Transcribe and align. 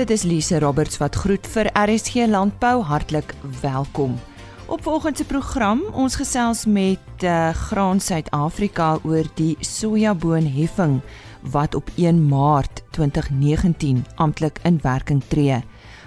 Dit 0.00 0.10
is 0.10 0.22
Lise 0.22 0.58
Roberts 0.58 0.96
wat 0.96 1.14
groet 1.14 1.44
vir 1.52 1.68
RSG 1.76 2.24
Landbou 2.32 2.78
hartlik 2.88 3.34
welkom. 3.60 4.14
Op 4.66 4.80
vanoggend 4.82 5.16
se 5.20 5.24
program 5.28 5.82
ons 5.92 6.16
gesels 6.16 6.64
met 6.64 7.24
uh, 7.24 7.50
Graan 7.52 8.00
Suid-Afrika 8.00 8.94
oor 9.04 9.28
die 9.36 9.58
sojaboonheffing 9.60 11.02
wat 11.52 11.76
op 11.76 11.90
1 12.00 12.22
Maart 12.28 12.80
2019 12.96 14.00
amptelik 14.16 14.62
in 14.64 14.80
werking 14.82 15.20
tree. 15.28 15.60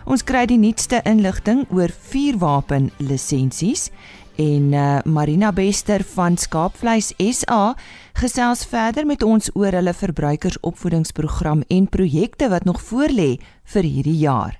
Ons 0.10 0.26
kry 0.26 0.48
die 0.50 0.58
nuutste 0.58 1.04
inligting 1.06 1.68
oor 1.70 1.94
vuurwapen 2.10 2.90
lisensies 2.98 3.92
en 4.36 4.74
uh, 4.74 5.02
Marina 5.04 5.52
Bester 5.52 6.04
van 6.04 6.38
Skaapvleis 6.38 7.14
SA 7.18 7.76
gesels 8.14 8.66
verder 8.66 9.06
met 9.06 9.24
ons 9.24 9.50
oor 9.54 9.72
hulle 9.72 9.94
verbruikersopvoedingsprogram 9.94 11.64
en 11.68 11.88
projekte 11.90 12.50
wat 12.50 12.68
nog 12.70 12.82
voorlê 12.82 13.38
vir 13.74 13.84
hierdie 13.84 14.20
jaar. 14.22 14.60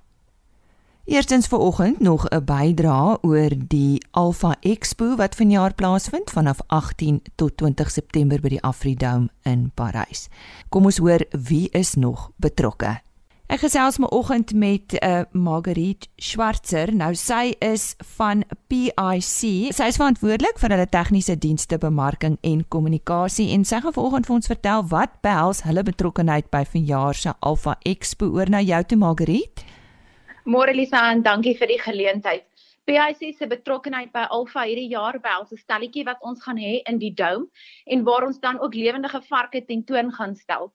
Eerstens 1.06 1.48
vanoggend 1.48 2.00
nog 2.00 2.26
'n 2.30 2.46
bydrae 2.46 3.18
oor 3.22 3.52
die 3.68 4.06
Alpha 4.12 4.56
Expo 4.60 5.16
wat 5.16 5.36
vanjaar 5.36 5.74
plaasvind 5.74 6.30
vanaf 6.30 6.60
18 6.68 7.22
tot 7.36 7.58
20 7.58 7.92
September 7.92 8.42
by 8.42 8.50
die 8.50 8.62
Afridome 8.62 9.30
in 9.42 9.72
Parys. 9.74 10.30
Kom 10.70 10.86
ons 10.86 10.98
hoor 10.98 11.26
wie 11.32 11.70
is 11.70 11.94
nog 11.94 12.32
betrokke. 12.36 13.03
Ek 13.52 13.60
gesels 13.60 13.98
my 14.00 14.08
oggend 14.16 14.54
met 14.56 14.94
'n 14.94 15.04
uh, 15.04 15.20
eh, 15.20 15.26
Marguerite 15.32 16.08
Schwarzer. 16.16 16.96
Nou 16.96 17.14
sy 17.14 17.56
is 17.60 17.96
van 18.16 18.44
PIC. 18.68 19.74
Sy 19.76 19.88
is 19.92 20.00
verantwoordelik 20.00 20.60
vir 20.60 20.70
hulle 20.70 20.88
tegniese 20.88 21.36
dienste, 21.38 21.78
bemarking 21.78 22.38
en 22.42 22.64
kommunikasie 22.68 23.52
en 23.52 23.66
sy 23.66 23.82
gaan 23.82 23.94
vanoggend 23.94 24.26
vir 24.26 24.36
ons 24.36 24.48
vertel 24.48 24.88
wat 24.88 25.20
behels 25.22 25.64
hulle 25.64 25.84
betrokkeheid 25.84 26.50
by 26.50 26.64
vanjaar 26.64 27.14
se 27.14 27.34
Alpha 27.40 27.76
Expo. 27.84 28.26
Oor 28.26 28.50
na 28.50 28.62
jou 28.62 28.84
toe 28.84 28.98
Marguerite. 28.98 29.64
Môre 30.46 30.74
Lisa 30.74 31.12
en 31.12 31.22
dankie 31.22 31.58
vir 31.58 31.68
die 31.68 31.80
geleentheid. 31.80 32.44
PIC 32.86 33.36
se 33.36 33.48
betrokkeheid 33.48 34.12
by 34.12 34.24
Alpha 34.30 34.64
hierdie 34.64 34.90
jaar 34.90 35.20
behels 35.20 35.52
'n 35.52 35.58
stelletjie 35.58 36.06
wat 36.06 36.18
ons 36.22 36.42
gaan 36.44 36.58
hê 36.58 36.82
in 36.88 36.98
die 36.98 37.14
dome 37.14 37.48
en 37.86 38.04
waar 38.04 38.24
ons 38.24 38.40
dan 38.40 38.60
ook 38.60 38.74
lewendige 38.74 39.22
varke 39.22 39.66
tentoon 39.66 40.12
gaan 40.12 40.36
stel. 40.36 40.72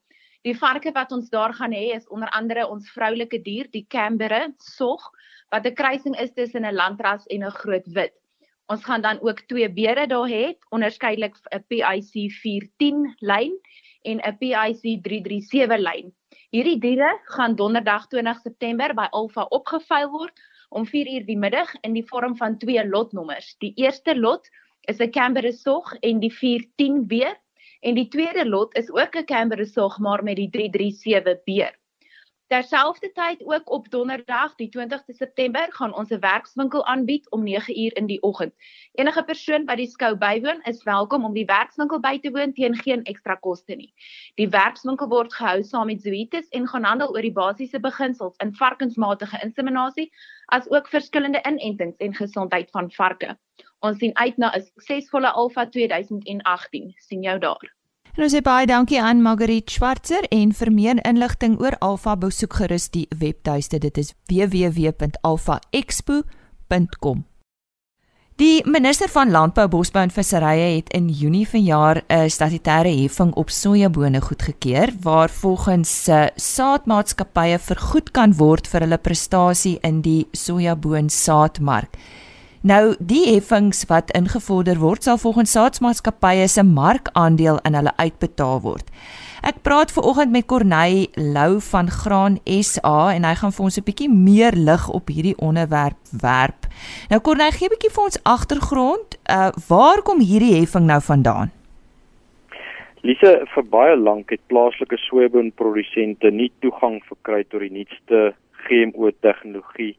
Die 0.47 0.55
varke 0.55 0.93
wat 0.95 1.13
ons 1.13 1.31
daar 1.31 1.53
gaan 1.55 1.73
hê 1.75 1.91
is 1.97 2.07
onder 2.15 2.31
andere 2.31 2.67
ons 2.71 2.91
vroulike 2.95 3.41
dier, 3.43 3.67
die 3.75 3.87
Canberra 3.91 4.47
sog, 4.59 5.03
wat 5.51 5.67
'n 5.67 5.75
kruising 5.75 6.17
is 6.25 6.33
tussen 6.33 6.65
'n 6.65 6.75
landras 6.75 7.27
en 7.27 7.45
'n 7.45 7.59
groot 7.63 7.87
wit. 7.87 8.15
Ons 8.69 8.85
gaan 8.85 9.03
dan 9.03 9.21
ook 9.21 9.41
twee 9.49 9.69
beere 9.73 10.07
daar 10.07 10.29
hê, 10.29 10.55
onderskeidelik 10.71 11.35
'n 11.51 11.65
PIC 11.69 12.31
410 12.31 13.15
lyn 13.21 13.55
en 14.03 14.21
'n 14.21 14.37
PIC 14.39 15.03
337 15.03 15.79
lyn. 15.79 16.15
Hierdie 16.51 16.79
diere 16.81 17.19
gaan 17.25 17.57
donderdag 17.57 18.07
20 18.09 18.39
September 18.41 18.95
by 18.95 19.09
Alpha 19.11 19.43
opgeveil 19.43 20.11
word 20.11 20.41
om 20.69 20.87
4 20.87 21.09
uur 21.15 21.27
die 21.27 21.39
middag 21.39 21.75
in 21.81 21.93
die 21.93 22.07
vorm 22.07 22.37
van 22.37 22.59
twee 22.59 22.89
lotnommers. 22.89 23.57
Die 23.59 23.73
eerste 23.77 24.15
lot 24.17 24.49
is 24.81 25.01
'n 25.01 25.11
Canberra 25.11 25.51
sog 25.51 25.95
en 26.01 26.21
die 26.21 26.33
410 26.33 27.07
beer 27.07 27.37
En 27.81 27.95
die 27.95 28.09
tweede 28.09 28.49
lot 28.49 28.75
is 28.75 28.91
ook 28.91 29.15
'n 29.17 29.25
Canberra 29.25 29.65
sog 29.65 29.99
maar 29.99 30.23
met 30.23 30.37
die 30.37 30.51
337 30.51 31.45
beer. 31.45 31.79
Terselfdertyd 32.49 33.45
ook 33.45 33.71
op 33.71 33.91
Donderdag 33.91 34.55
die 34.55 34.69
20ste 34.77 35.13
September 35.13 35.67
gaan 35.73 35.95
ons 35.95 36.11
'n 36.11 36.21
werkswinkel 36.21 36.87
aanbied 36.87 37.31
om 37.31 37.45
9uur 37.47 37.93
in 38.01 38.07
die 38.07 38.23
oggend. 38.23 38.55
Enige 38.93 39.25
persoon 39.25 39.65
wat 39.65 39.77
die 39.77 39.87
skou 39.87 40.17
bywoon 40.17 40.63
is 40.63 40.83
welkom 40.83 41.25
om 41.25 41.35
die 41.35 41.45
werkswinkel 41.45 42.01
by 42.01 42.19
te 42.19 42.31
woon 42.31 42.53
teen 42.53 42.75
geen 42.75 43.03
ekstra 43.03 43.35
koste 43.35 43.75
nie. 43.75 43.93
Die 44.35 44.49
werkswinkel 44.49 45.09
word 45.09 45.35
gehou 45.35 45.63
saam 45.63 45.87
met 45.87 46.03
Zoetis 46.03 46.49
en 46.49 46.69
gaan 46.69 46.85
handel 46.85 47.15
oor 47.15 47.23
die 47.23 47.33
basiese 47.33 47.81
beginsels 47.81 48.37
in 48.37 48.55
varkensmatige 48.55 49.45
inseminasie 49.45 50.11
as 50.47 50.71
ook 50.71 50.89
verskillende 50.89 51.43
inentings 51.45 51.97
en 51.97 52.15
gesondheid 52.15 52.71
van 52.71 52.91
varke. 52.91 53.37
Ons 53.81 53.99
sien 53.99 54.17
uit 54.17 54.39
na 54.39 54.57
'n 54.57 54.61
suksesvolle 54.61 55.33
Alpha 55.33 55.67
2018. 55.67 56.95
sien 56.97 57.23
jou 57.23 57.39
daar. 57.39 57.75
En 58.17 58.23
ons 58.23 58.35
sê 58.35 58.43
baie 58.43 58.67
dankie 58.67 59.03
aan 59.03 59.23
Margriet 59.23 59.71
Schwarzer 59.71 60.25
en 60.35 60.53
vir 60.53 60.73
meer 60.73 61.07
inligting 61.07 61.61
oor 61.61 61.79
Alpha 61.79 62.17
besoek 62.17 62.53
gerus 62.53 62.91
die 62.91 63.09
webtuiste. 63.19 63.79
Dit 63.79 63.99
is 63.99 64.15
www.alphaexpo.com. 64.27 67.25
Die 68.39 68.67
minister 68.67 69.09
van 69.09 69.31
Landbou, 69.31 69.69
Bosbou 69.69 70.03
en 70.03 70.11
Visserye 70.11 70.77
het 70.77 70.93
in 70.95 71.09
Junie 71.09 71.49
vanjaar 71.49 72.03
'n 72.09 72.31
statutêre 72.31 73.03
heffing 73.03 73.35
op 73.35 73.51
sojabone 73.51 74.21
goedgekeur 74.21 74.93
waar 75.03 75.31
volgens 75.31 76.05
se 76.05 76.13
uh, 76.13 76.27
saadmaatskappye 76.37 77.59
vergoed 77.59 78.11
kan 78.11 78.35
word 78.35 78.67
vir 78.67 78.81
hulle 78.81 78.99
prestasie 78.99 79.79
in 79.83 80.03
die 80.03 80.27
sojaboon 80.33 81.09
saadmark. 81.09 81.97
Nou 82.67 82.97
die 82.99 83.23
heffings 83.29 83.85
wat 83.87 84.11
ingevorder 84.19 84.81
word 84.83 85.05
sal 85.07 85.19
volgens 85.23 85.53
staatsmaatskappye 85.55 86.49
se 86.51 86.65
markandeel 86.67 87.61
in 87.63 87.77
hulle 87.79 87.93
uitbetaal 87.97 88.59
word. 88.65 88.89
Ek 89.47 89.61
praat 89.63 89.93
ver 89.95 90.03
oggend 90.03 90.35
met 90.35 90.49
Corneil 90.51 91.07
Lou 91.15 91.61
van 91.63 91.87
Graan 91.87 92.41
SA 92.43 93.15
en 93.15 93.23
hy 93.23 93.35
gaan 93.39 93.55
vir 93.55 93.65
ons 93.65 93.79
'n 93.79 93.87
bietjie 93.87 94.11
meer 94.11 94.59
lig 94.59 94.89
op 94.91 95.07
hierdie 95.07 95.39
onderwerp 95.39 96.03
werp. 96.11 96.67
Nou 97.11 97.21
Corneil, 97.21 97.53
gee 97.53 97.69
'n 97.69 97.75
bietjie 97.79 97.95
vir 97.95 98.05
ons 98.05 98.23
agtergrond. 98.25 99.19
Uh 99.31 99.51
waar 99.69 100.03
kom 100.03 100.19
hierdie 100.19 100.59
heffing 100.59 100.87
nou 100.87 101.01
vandaan? 101.01 101.53
Lise, 103.03 103.47
vir 103.55 103.65
baie 103.71 103.97
lank 103.97 104.31
het 104.31 104.41
plaaslike 104.49 104.97
sojaboonprodusente 104.97 106.31
nie 106.31 106.51
toegang 106.61 107.01
verkry 107.07 107.45
tot 107.45 107.61
die 107.61 107.71
nuutste 107.71 108.35
GMO 108.67 109.11
tegnologie 109.21 109.97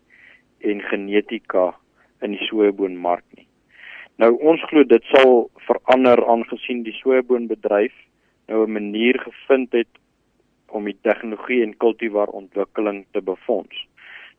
en 0.60 0.82
genetika 0.82 1.74
in 2.22 2.32
die 2.32 2.46
sojaboonmark 2.48 3.26
nie. 3.38 3.48
Nou 4.20 4.34
ons 4.52 4.64
glo 4.68 4.84
dit 4.84 5.04
sal 5.14 5.50
verander 5.68 6.20
aangesien 6.28 6.84
die 6.84 6.96
sojaboonbedryf 7.00 7.96
nou 8.50 8.66
'n 8.66 8.72
manier 8.72 9.20
gevind 9.20 9.72
het 9.72 9.94
om 10.68 10.86
die 10.86 10.98
tegnologie 11.02 11.64
en 11.64 11.78
kultivar 11.78 12.28
ontwikkeling 12.28 13.06
te 13.12 13.22
befonds. 13.22 13.88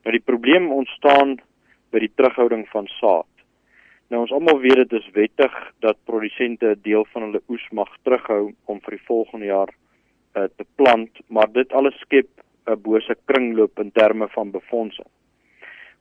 Nou 0.05 0.13
die 0.13 0.27
probleem 0.31 0.71
ontstaan 0.73 1.39
by 1.91 1.99
die 1.99 2.13
terughouding 2.15 2.69
van 2.69 2.87
saad. 2.87 3.27
Nou 4.11 4.23
ons 4.23 4.33
almal 4.33 4.61
weet 4.61 4.77
dit 4.89 4.93
is 4.93 5.11
wettig 5.15 5.55
dat 5.81 6.05
produsente 6.05 6.67
'n 6.67 6.81
deel 6.83 7.05
van 7.13 7.23
hulle 7.23 7.43
oes 7.49 7.67
mag 7.71 7.91
terughou 8.03 8.55
om 8.65 8.81
vir 8.81 8.97
die 8.97 9.07
volgende 9.07 9.47
jaar 9.47 9.71
uh, 10.37 10.45
te 10.57 10.67
plant, 10.75 11.11
maar 11.29 11.53
dit 11.53 11.73
alles 11.73 11.99
skep 12.01 12.29
'n 12.67 12.83
bose 12.83 13.17
kringloop 13.25 13.79
in 13.79 13.93
terme 13.93 14.29
van 14.29 14.51
befondsing. 14.51 15.07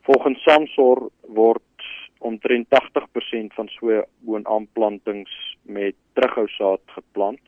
Volgens 0.01 0.43
Samsor 0.43 1.09
word 1.27 1.61
omtrent 2.19 2.67
80% 2.69 3.55
van 3.55 3.67
sojaboonaanplantings 3.67 5.31
met 5.61 5.95
terughousaad 6.13 6.81
geplant. 6.85 7.39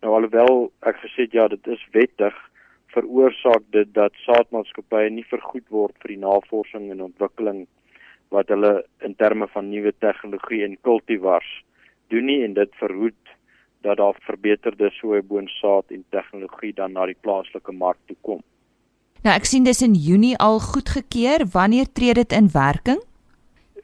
Nou 0.00 0.14
alhoewel 0.14 0.70
ek 0.88 1.00
gesê 1.04 1.26
het 1.26 1.34
ja, 1.36 1.48
dit 1.48 1.66
is 1.66 1.82
wettig, 1.92 2.36
veroorsaak 2.94 3.64
dit 3.74 3.88
dat 3.94 4.16
saadmaatskappye 4.24 5.10
nie 5.12 5.26
vergoed 5.28 5.66
word 5.74 5.96
vir 6.02 6.14
die 6.14 6.22
navorsing 6.22 6.90
en 6.92 7.04
ontwikkeling 7.10 7.66
wat 8.32 8.48
hulle 8.52 8.82
in 9.04 9.16
terme 9.16 9.48
van 9.52 9.68
nuwe 9.70 9.92
tegnologie 10.00 10.62
en 10.64 10.78
kultivars 10.84 11.48
doen 12.12 12.28
nie 12.28 12.42
en 12.44 12.54
dit 12.56 12.72
verhoed 12.80 13.34
dat 13.86 14.00
daar 14.00 14.16
verbeterde 14.26 14.90
sojaboonsaad 14.90 15.92
en 15.94 16.04
tegnologie 16.10 16.72
dan 16.74 16.96
na 16.96 17.06
die 17.06 17.18
plaaslike 17.20 17.72
mark 17.72 17.98
toe 18.06 18.16
kom. 18.22 18.40
Nou 19.24 19.34
ek 19.34 19.46
sien 19.50 19.66
dis 19.66 19.82
in 19.82 19.94
Junie 19.98 20.36
al 20.38 20.60
goedgekeur. 20.62 21.44
Wanneer 21.52 21.90
tree 21.92 22.14
dit 22.14 22.32
in 22.32 22.50
werking? 22.54 23.00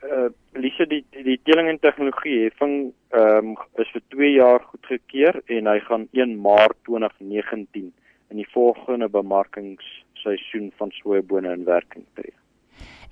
Uh 0.04 0.30
Lise 0.54 0.86
die 0.86 1.02
die 1.10 1.40
teeling 1.42 1.68
en 1.68 1.80
tegnologie 1.82 2.44
heffing 2.44 2.92
ehm 3.10 3.54
um, 3.54 3.56
is 3.82 3.90
vir 3.90 4.02
2 4.14 4.30
jaar 4.36 4.62
goedgekeur 4.70 5.40
en 5.56 5.66
hy 5.66 5.78
gaan 5.88 6.06
1 6.12 6.36
Maart 6.44 6.76
2019 6.88 7.90
in 8.30 8.36
die 8.36 8.46
volgende 8.52 9.08
bemarkingsseisoen 9.08 10.70
van 10.78 10.92
sojabone 11.00 11.52
in 11.52 11.64
werking 11.64 12.06
tree. 12.14 12.32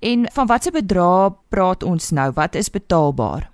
En 0.00 0.26
van 0.34 0.46
watter 0.46 0.72
bedrag 0.72 1.34
praat 1.48 1.82
ons 1.82 2.10
nou? 2.10 2.30
Wat 2.38 2.54
is 2.54 2.70
betaalbaar? 2.70 3.50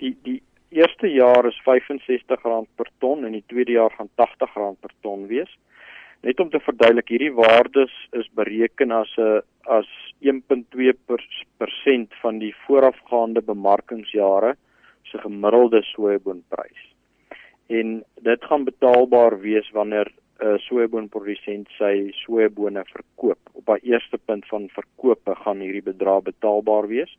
Die 0.00 0.16
die 0.22 0.42
eerste 0.68 1.08
jaar 1.08 1.46
is 1.48 1.58
R65 1.64 2.46
per 2.76 2.88
ton 2.98 3.24
en 3.24 3.32
die 3.32 3.44
tweede 3.46 3.72
jaar 3.72 3.92
gaan 3.96 4.08
R80 4.16 4.80
per 4.80 4.94
ton 5.00 5.26
wees. 5.26 5.58
Net 6.20 6.40
om 6.40 6.50
te 6.52 6.60
verduidelik, 6.60 7.08
hierdie 7.08 7.32
waardes 7.32 7.92
is 8.12 8.28
bereken 8.36 8.92
as 8.92 9.12
'n 9.16 9.40
as 9.64 9.88
1.2% 10.20 12.14
van 12.22 12.38
die 12.38 12.54
voorafgaande 12.66 13.40
bemarkingsjare 13.40 14.56
se 15.02 15.18
gemiddelde 15.18 15.82
sojaboonprys. 15.82 16.82
En 17.66 18.04
dit 18.20 18.44
gaan 18.44 18.64
betaalbaar 18.64 19.40
wees 19.40 19.70
wanneer 19.70 20.12
'n 20.40 20.58
sojaboonprodusent 20.58 21.68
sy 21.78 22.10
sojabone 22.12 22.84
verkoop. 22.84 23.38
Op 23.52 23.66
haar 23.66 23.82
eerste 23.82 24.18
punt 24.18 24.46
van 24.46 24.68
verkope 24.68 25.34
gaan 25.34 25.60
hierdie 25.60 25.88
bedrag 25.92 26.22
betaalbaar 26.22 26.86
wees. 26.88 27.18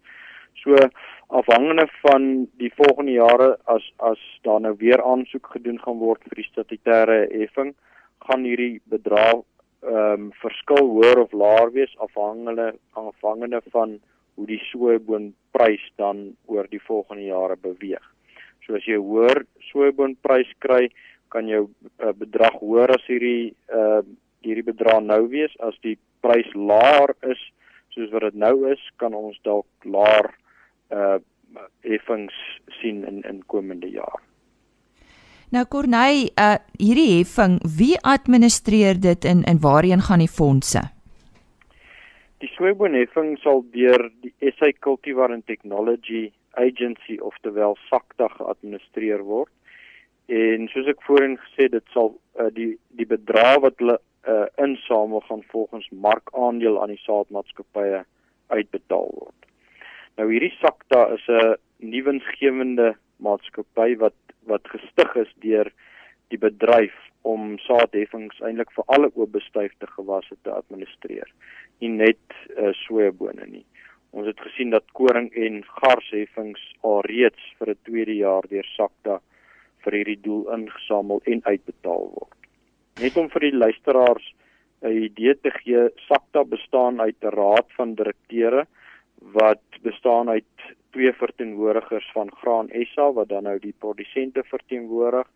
So 0.53 0.75
afhangende 1.27 1.87
van 2.01 2.47
die 2.57 2.71
volgende 2.75 3.11
jare 3.11 3.57
as 3.65 3.93
as 3.97 4.19
daar 4.41 4.61
nou 4.61 4.75
weer 4.77 5.03
aansoek 5.03 5.47
gedoen 5.47 5.79
gaan 5.79 5.97
word 5.97 6.21
vir 6.23 6.35
die 6.35 6.49
statutêre 6.51 7.27
heffing, 7.31 7.73
gaan 8.27 8.45
hierdie 8.47 8.81
bedrag 8.91 9.43
ehm 9.81 10.27
um, 10.27 10.31
verskil 10.43 10.91
hoër 10.93 11.23
of 11.23 11.31
laer 11.33 11.71
wees 11.73 11.93
afhangende 12.05 12.67
afhangende 12.93 13.61
van 13.73 13.97
hoe 14.35 14.47
die 14.47 14.61
soeboonprys 14.69 15.85
dan 15.97 16.35
oor 16.45 16.67
die 16.69 16.81
volgende 16.81 17.25
jare 17.25 17.57
beweeg. 17.57 18.03
So 18.65 18.77
as 18.77 18.85
jy 18.85 18.99
hoër 19.01 19.41
soeboonprys 19.71 20.51
kry, 20.63 20.91
kan 21.33 21.49
jou 21.49 21.63
uh, 21.65 22.13
bedrag 22.17 22.59
hoër 22.61 22.95
as 22.97 23.07
hierdie 23.09 23.53
uh 23.73 24.03
hierdie 24.41 24.65
bedrag 24.65 25.03
nou 25.05 25.27
wees 25.29 25.53
as 25.61 25.75
die 25.85 25.99
prys 26.25 26.47
laer 26.57 27.11
is 27.29 27.41
soos 27.93 28.09
wat 28.13 28.23
dit 28.25 28.39
nou 28.41 28.55
is, 28.71 28.81
kan 28.97 29.13
ons 29.13 29.37
dalk 29.45 29.67
laer 29.85 30.31
uh 30.89 31.19
heffings 31.85 32.37
sien 32.79 33.03
in 33.05 33.21
in 33.29 33.43
komende 33.53 33.89
jaar. 33.91 34.21
Nou 35.51 35.65
Corneille, 35.67 36.29
uh 36.39 36.55
hierdie 36.79 37.17
heffing, 37.17 37.57
wie 37.77 37.97
administreer 38.07 38.95
dit 39.03 39.25
in 39.27 39.41
en 39.43 39.57
waarheen 39.59 39.99
gaan 40.07 40.23
die 40.23 40.31
fondse? 40.31 40.79
Die 42.39 42.47
swaboonheffing 42.53 43.33
sal 43.43 43.59
deur 43.73 44.05
die 44.23 44.31
SA 44.53 44.71
Cultivar 44.79 45.33
and 45.35 45.43
Technology 45.51 46.29
Agency 46.55 47.19
oftewel 47.19 47.75
SACTA 47.89 48.29
geadministreer 48.37 49.25
word. 49.27 49.51
En 50.31 50.71
soos 50.71 50.87
ek 50.87 51.03
voorheen 51.03 51.35
gesê 51.43 51.67
dit 51.75 51.91
sal 51.91 52.13
uh, 52.39 52.47
die 52.55 52.71
die 52.95 53.09
bedrag 53.11 53.59
wat 53.67 53.75
hulle 53.83 53.99
uh, 53.99 54.47
insamel 54.55 55.19
gaan 55.27 55.43
volgens 55.51 55.91
markaandeel 55.91 56.79
aan 56.79 56.95
die 56.95 57.03
saadmaatskappye 57.03 58.05
uitbetaal 58.55 59.11
word. 59.19 59.51
Nou 60.15 60.31
hierdie 60.31 60.55
SACTA 60.61 61.09
is 61.19 61.27
'n 61.27 61.57
nuwensgewende 61.91 62.93
maatskappy 63.19 63.99
wat 63.99 64.15
wat 64.49 64.67
gestig 64.67 65.15
is 65.15 65.33
deur 65.45 65.71
die 66.33 66.39
bedryf 66.41 66.95
om 67.27 67.57
saadheffings 67.65 68.39
eintlik 68.41 68.71
vir 68.75 68.87
alle 68.87 69.11
oopbestuifde 69.13 69.87
gewasse 69.95 70.35
te 70.43 70.53
administreer, 70.53 71.27
nie 71.81 71.91
net 71.93 72.37
uh, 72.57 72.71
sojabone 72.85 73.45
nie. 73.45 73.65
Ons 74.11 74.27
het 74.27 74.39
gesien 74.43 74.73
dat 74.73 74.87
koring 74.97 75.29
en 75.39 75.61
garsheffings 75.77 76.61
alreeds 76.87 77.43
vir 77.59 77.73
'n 77.73 77.83
tweede 77.87 78.15
jaar 78.15 78.47
deur 78.49 78.67
SACTA 78.75 79.21
vir 79.83 79.93
hierdie 79.93 80.21
doel 80.21 80.43
ingesamel 80.57 81.21
en 81.25 81.41
uitbetaal 81.45 82.05
word. 82.17 82.37
Net 83.01 83.17
om 83.17 83.29
vir 83.29 83.41
die 83.47 83.57
luisteraars 83.57 84.33
'n 84.81 84.97
idee 85.07 85.35
te 85.35 85.51
gee, 85.51 85.89
SACTA 86.07 86.43
bestaan 86.43 87.01
uit 87.01 87.17
'n 87.21 87.35
raad 87.35 87.67
van 87.77 87.95
direkteure 87.95 88.65
wat 89.21 89.63
bestaan 89.81 90.29
uit 90.29 90.75
twee 90.91 91.13
verteenwoordigers 91.13 92.11
van 92.13 92.31
Graan 92.41 92.69
SA 92.93 93.11
wat 93.11 93.29
dan 93.29 93.43
nou 93.43 93.59
die 93.59 93.75
produsente 93.77 94.43
verteenwoordig, 94.43 95.27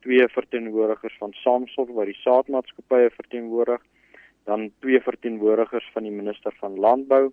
twee 0.00 0.28
verteenwoordigers 0.28 1.16
van 1.18 1.32
Samsung 1.32 1.92
wat 1.96 2.10
die 2.10 2.20
saadmaatskappye 2.22 3.10
verteenwoordig, 3.16 3.82
dan 4.44 4.70
twee 4.78 5.00
verteenwoordigers 5.00 5.90
van 5.92 6.02
die 6.02 6.14
minister 6.14 6.54
van 6.58 6.78
landbou, 6.78 7.30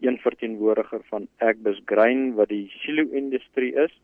een 0.00 0.18
verteenwoordiger 0.18 1.00
van 1.08 1.26
Agbus 1.38 1.80
Grain 1.84 2.34
wat 2.34 2.48
die 2.48 2.70
silo-industrie 2.84 3.74
is 3.74 4.00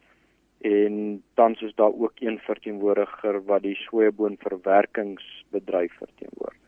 en 0.64 1.22
tans 1.34 1.62
is 1.62 1.74
daar 1.74 1.92
ook 1.92 2.12
een 2.24 2.38
verteenwoordiger 2.38 3.44
wat 3.44 3.62
die 3.62 3.76
sojaboonverwerkingsbedryf 3.84 5.92
verteenwoordig. 5.98 6.63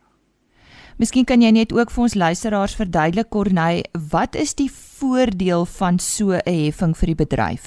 Miskien 0.97 1.27
kan 1.29 1.43
jy 1.45 1.51
net 1.53 1.75
ook 1.77 1.91
vir 1.93 2.03
ons 2.07 2.15
luisteraars 2.17 2.75
verduidelik 2.79 3.29
Corneille, 3.29 3.85
wat 4.13 4.33
is 4.41 4.55
die 4.57 4.71
voordeel 4.73 5.67
van 5.69 5.99
so 6.01 6.33
'n 6.33 6.41
heffing 6.49 6.95
vir 6.97 7.09
die 7.13 7.19
bedryf? 7.23 7.65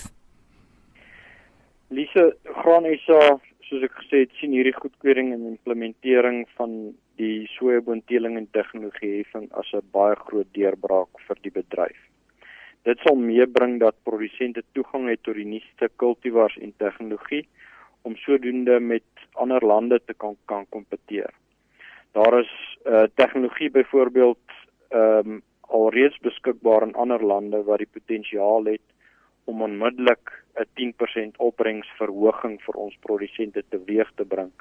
Lise 1.93 2.23
Granesa, 2.61 3.37
soos 3.69 3.83
ek 3.85 3.93
gesê 4.01 4.25
het, 4.25 4.31
sien 4.39 4.51
hierdie 4.57 4.73
goedkeuring 4.73 5.29
en 5.33 5.45
implementering 5.45 6.47
van 6.57 6.95
die 7.21 7.45
sojaboonteeling 7.53 8.37
en 8.37 8.47
tegnologie 8.51 9.17
heffing 9.17 9.45
as 9.53 9.69
'n 9.73 9.85
baie 9.93 10.15
groot 10.15 10.49
deurbraak 10.53 11.13
vir 11.27 11.37
die 11.43 11.51
bedryf. 11.51 11.99
Dit 12.83 12.97
sal 13.05 13.15
meebring 13.15 13.79
dat 13.79 14.03
produsente 14.03 14.63
toegang 14.73 15.07
het 15.07 15.21
tot 15.21 15.35
die 15.35 15.45
nuutste 15.45 15.89
kultivars 15.97 16.57
en 16.57 16.73
tegnologie 16.77 17.45
om 18.01 18.15
sodoende 18.15 18.79
met 18.79 19.03
ander 19.33 19.61
lande 19.61 19.99
te 20.05 20.13
kan 20.13 20.35
kan 20.47 20.65
kompeteer. 20.69 21.29
Daar 22.11 22.39
is 22.39 22.51
uh 22.85 23.03
tegnologie 23.15 23.71
byvoorbeeld 23.71 24.45
ehm 24.89 25.29
um, 25.29 25.41
alreeds 25.61 26.17
beskikbaar 26.17 26.81
in 26.81 26.95
ander 26.95 27.23
lande 27.25 27.63
wat 27.63 27.77
die 27.77 27.91
potensiaal 27.91 28.65
het 28.65 28.85
om 29.43 29.61
onmiddellik 29.61 30.31
'n 30.55 30.65
10% 30.73 31.37
opbrengsverhoging 31.37 32.61
vir 32.61 32.75
ons 32.75 32.97
produsente 32.99 33.63
teweeg 33.69 34.11
te 34.15 34.25
bring, 34.25 34.51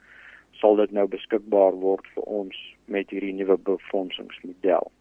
sal 0.52 0.76
dit 0.76 0.90
nou 0.90 1.06
beskikbaar 1.08 1.72
word 1.72 2.06
vir 2.14 2.22
ons 2.22 2.56
met 2.84 3.10
hierdie 3.10 3.32
nuwe 3.32 3.56
befondsingsmodel 3.56 4.92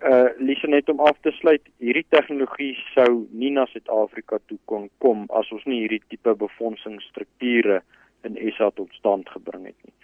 uh 0.00 0.28
Lise 0.38 0.66
net 0.66 0.88
om 0.88 1.00
af 1.00 1.16
te 1.20 1.30
sluit, 1.30 1.62
hierdie 1.80 2.06
tegnologie 2.08 2.74
sou 2.94 3.26
nie 3.30 3.50
na 3.54 3.66
Suid-Afrika 3.70 4.38
toe 4.48 4.58
kon 4.70 4.88
kom 5.04 5.26
as 5.36 5.48
ons 5.54 5.64
nie 5.68 5.82
hierdie 5.82 6.02
tipe 6.12 6.34
befondsingsstrukture 6.42 7.80
in 8.28 8.36
SA 8.56 8.70
tot 8.76 8.92
stand 8.98 9.28
gebring 9.32 9.70
het 9.70 9.78
nie. 9.86 9.94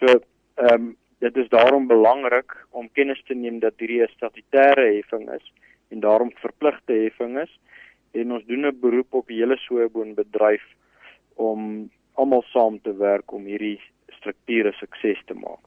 So 0.00 0.20
ehm 0.66 0.74
um, 0.74 0.94
dit 1.18 1.36
is 1.36 1.48
daarom 1.48 1.86
belangrik 1.86 2.56
om 2.70 2.90
kennis 2.92 3.22
te 3.26 3.34
neem 3.34 3.58
dat 3.58 3.78
hierdie 3.78 4.02
'n 4.02 4.14
statutêre 4.16 4.86
heffing 4.96 5.30
is 5.32 5.52
en 5.90 6.00
daarom 6.00 6.32
verpligte 6.34 6.92
heffing 6.92 7.38
is 7.38 7.52
en 8.12 8.32
ons 8.32 8.44
doen 8.44 8.66
'n 8.66 8.80
beroep 8.80 9.14
op 9.14 9.26
die 9.26 9.40
hele 9.40 9.56
soeboonbedryf 9.56 10.64
om 11.34 11.90
almal 12.14 12.42
saam 12.42 12.80
te 12.80 12.96
werk 12.96 13.32
om 13.32 13.44
hierdie 13.44 13.80
strukture 14.08 14.72
sukses 14.72 15.22
te 15.26 15.34
maak 15.34 15.64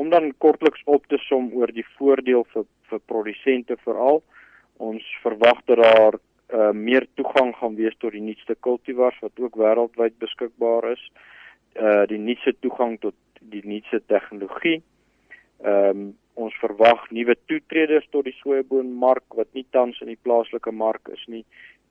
om 0.00 0.10
dan 0.10 0.32
kortliks 0.38 0.82
op 0.84 1.06
te 1.06 1.18
som 1.28 1.50
oor 1.52 1.72
die 1.76 1.86
voordeel 1.98 2.46
vir 2.54 2.64
vir 2.90 3.00
produsente 3.12 3.76
veral. 3.84 4.22
Ons 4.82 5.04
verwag 5.22 5.60
dat 5.70 5.78
daar 5.78 6.16
uh, 6.16 6.70
meer 6.74 7.06
toegang 7.14 7.52
gaan 7.58 7.76
wees 7.78 7.94
tot 8.02 8.16
die 8.16 8.24
nuutste 8.24 8.56
kultivars 8.66 9.18
wat 9.22 9.38
ook 9.38 9.58
wêreldwyd 9.60 10.16
beskikbaar 10.24 10.88
is. 10.94 11.04
Uh 11.78 12.02
die 12.10 12.18
nuutste 12.18 12.56
toegang 12.64 12.96
tot 13.04 13.14
die 13.40 13.62
nuutste 13.64 14.02
tegnologie. 14.06 14.82
Ehm 15.64 15.90
um, 15.90 16.10
ons 16.40 16.54
verwag 16.56 17.02
nuwe 17.12 17.34
toetreders 17.50 18.06
tot 18.14 18.24
die 18.24 18.36
sojaboonmark 18.38 19.34
wat 19.36 19.50
nie 19.52 19.66
tans 19.74 19.98
in 20.00 20.08
die 20.08 20.22
plaaslike 20.24 20.72
mark 20.72 21.10
is 21.12 21.20
nie 21.28 21.42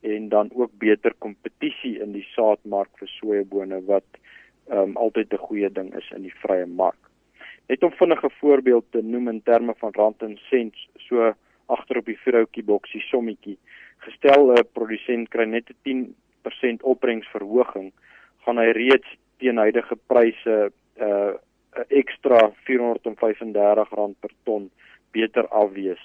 en 0.01 0.29
dan 0.29 0.49
ook 0.55 0.71
beter 0.79 1.13
kompetisie 1.19 1.99
in 2.01 2.15
die 2.15 2.25
saadmark 2.31 2.89
vir 3.01 3.11
sojabone 3.19 3.81
wat 3.91 4.07
ehm 4.69 4.95
um, 4.95 4.97
altyd 4.97 5.33
'n 5.33 5.45
goeie 5.47 5.69
ding 5.69 5.93
is 5.95 6.09
in 6.15 6.23
die 6.23 6.37
vrye 6.41 6.65
mark. 6.65 6.97
Net 7.69 7.83
om 7.83 7.91
vinnige 7.91 8.29
voorbeeld 8.39 8.85
te 8.91 9.01
noem 9.01 9.27
in 9.27 9.41
terme 9.41 9.73
van 9.77 9.93
rand 9.93 10.21
en 10.21 10.39
sent, 10.49 10.75
so 10.97 11.33
agter 11.65 11.97
op 11.97 12.05
die 12.05 12.17
vroutjie 12.17 12.63
boksie 12.63 13.01
sommetjie. 13.01 13.57
Gestel 13.97 14.51
'n 14.53 14.63
produsent 14.73 15.29
kry 15.29 15.45
net 15.45 15.69
'n 15.69 15.77
10% 15.83 16.83
opbrengsverhoging, 16.83 17.91
gaan 18.45 18.57
hy 18.57 18.71
reeds 18.71 19.09
teen 19.37 19.57
huidige 19.57 19.97
pryse 20.07 20.71
'n 20.97 21.03
uh, 21.03 21.33
ekstra 21.87 22.49
R435 22.67 24.15
per 24.19 24.31
ton 24.45 24.69
beter 25.11 25.47
afwees 25.49 26.01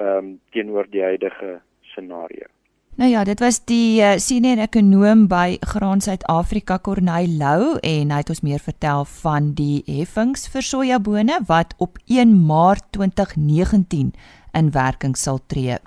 ehm 0.00 0.18
um, 0.18 0.34
teenoor 0.50 0.88
die 0.90 1.02
huidige 1.04 1.60
scenario. 1.92 2.48
Nou 2.96 3.08
ja, 3.08 3.24
dit 3.24 3.40
was 3.40 3.62
die 3.64 4.02
uh, 4.04 4.18
senior 4.20 4.58
ekonom 4.60 5.24
by 5.28 5.56
Graan 5.64 6.02
Suid-Afrika 6.04 6.76
Corneille 6.84 7.38
Lou 7.40 7.78
en 7.80 8.10
hy 8.12 8.18
het 8.20 8.32
ons 8.34 8.42
meer 8.44 8.60
vertel 8.60 9.06
van 9.22 9.54
die 9.56 9.80
heffings 9.86 10.44
vir 10.52 10.66
sojabone 10.66 11.38
wat 11.48 11.72
op 11.80 11.96
1 12.04 12.34
Maart 12.46 12.90
2019 12.92 14.12
in 14.52 14.70
werking 14.76 15.16
sal 15.16 15.40
tree. 15.48 15.78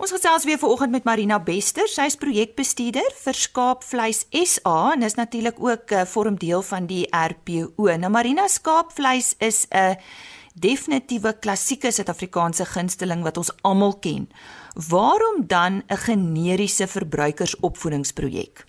Ons 0.00 0.14
gesels 0.14 0.46
weer 0.48 0.56
vanoggend 0.56 0.94
met 0.94 1.04
Marina 1.04 1.36
Bester, 1.44 1.84
sy 1.84 2.06
is 2.08 2.14
projekbestuurder 2.16 3.10
vir 3.20 3.36
Skaapvleis 3.36 4.22
SA 4.32 4.94
en 4.94 5.04
is 5.04 5.18
natuurlik 5.18 5.58
ook 5.60 5.92
'n 5.92 5.94
uh, 5.94 6.06
vorm 6.08 6.38
deel 6.40 6.62
van 6.62 6.86
die 6.86 7.04
RPO. 7.12 7.84
Nou 8.00 8.08
Marina 8.08 8.48
Skaapvleis 8.48 9.34
is 9.38 9.66
'n 9.68 10.00
definitiewe 10.54 11.36
klassieke 11.38 11.92
Suid-Afrikaanse 11.92 12.64
gunsteling 12.64 13.22
wat 13.22 13.36
ons 13.36 13.52
almal 13.62 13.98
ken. 13.98 14.28
Waarom 14.88 15.46
dan 15.46 15.82
'n 15.86 15.96
generiese 15.96 16.86
verbruikersopvoedingsprojek? 16.86 18.64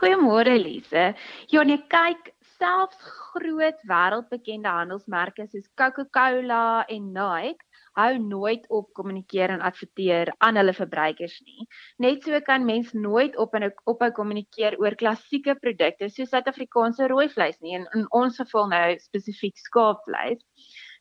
Goeiemôre 0.00 0.48
Elise. 0.48 1.14
Ja, 1.46 1.62
nee, 1.62 1.84
kyk, 1.88 2.32
selfs 2.58 2.96
groot 3.32 3.80
wêreldbekende 3.82 4.68
handelsmerke 4.68 5.46
soos 5.52 5.68
Coca-Cola 5.74 6.86
en 6.86 7.12
Nike 7.12 7.67
hou 7.98 8.18
nooit 8.22 8.66
op 8.70 8.90
kommunikeer 8.96 9.52
en 9.54 9.64
adverteer 9.66 10.30
aan 10.44 10.58
hulle 10.60 10.74
verbruikers 10.76 11.38
nie. 11.46 11.66
Net 12.04 12.26
so 12.26 12.40
kan 12.46 12.66
mens 12.68 12.92
nooit 12.94 13.36
op 13.36 13.54
en 13.58 13.68
ophou 13.90 14.10
kommunikeer 14.14 14.78
oor 14.82 14.96
klassieke 14.98 15.56
produkte 15.62 16.10
soos 16.12 16.30
Suid-Afrikaanse 16.32 17.08
rooi 17.10 17.28
vleis 17.32 17.58
nie 17.64 17.74
en 17.78 17.88
in 17.98 18.06
ons 18.14 18.38
geval 18.42 18.70
nou 18.74 18.84
spesifiek 19.02 19.58
skaapvleis. 19.58 20.44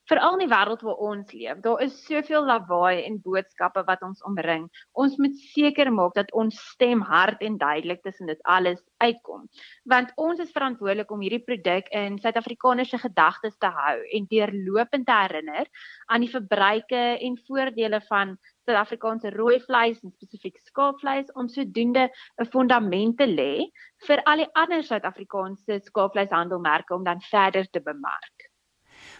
Veral 0.07 0.37
in 0.37 0.43
die 0.45 0.51
wêreld 0.51 0.83
waar 0.87 1.01
ons 1.09 1.31
leef. 1.35 1.59
Daar 1.65 1.81
is 1.83 1.95
soveel 2.05 2.45
lawaai 2.47 3.03
en 3.03 3.19
boodskappe 3.23 3.83
wat 3.87 4.03
ons 4.07 4.23
omring. 4.27 4.67
Ons 4.93 5.17
moet 5.21 5.35
seker 5.51 5.91
maak 5.93 6.15
dat 6.15 6.31
ons 6.31 6.59
stem 6.73 7.01
hard 7.05 7.41
en 7.43 7.57
duidelik 7.59 8.03
tussen 8.05 8.31
dit 8.31 8.41
alles 8.43 8.81
uitkom. 9.03 9.47
Want 9.83 10.13
ons 10.15 10.39
is 10.43 10.53
verantwoordelik 10.55 11.11
om 11.11 11.23
hierdie 11.25 11.43
produk 11.43 11.91
in 11.95 12.19
Suid-Afrikaners 12.23 12.93
se 12.93 13.01
gedagtes 13.03 13.57
te 13.59 13.71
hou 13.79 13.97
en 14.17 14.29
deurlopend 14.31 15.07
te 15.07 15.17
herinner 15.21 15.67
aan 16.07 16.23
die 16.23 16.31
verbruike 16.31 17.03
en 17.27 17.39
voordele 17.47 18.01
van 18.07 18.37
Suid-Afrikaanse 18.67 19.31
rooi 19.35 19.59
vleis 19.63 19.99
en 20.03 20.11
spesifiek 20.11 20.57
skaapvleis 20.67 21.31
om 21.39 21.47
sodoende 21.51 22.09
'n 22.41 22.51
fondament 22.55 23.17
te 23.17 23.27
lê 23.27 23.69
vir 24.07 24.23
al 24.25 24.43
die 24.43 24.51
ander 24.63 24.83
Suid-Afrikaanse 24.83 25.79
skaapvleishandelmerke 25.87 26.95
om 26.95 27.03
dan 27.03 27.23
verder 27.31 27.67
te 27.71 27.79
bemark. 27.79 28.46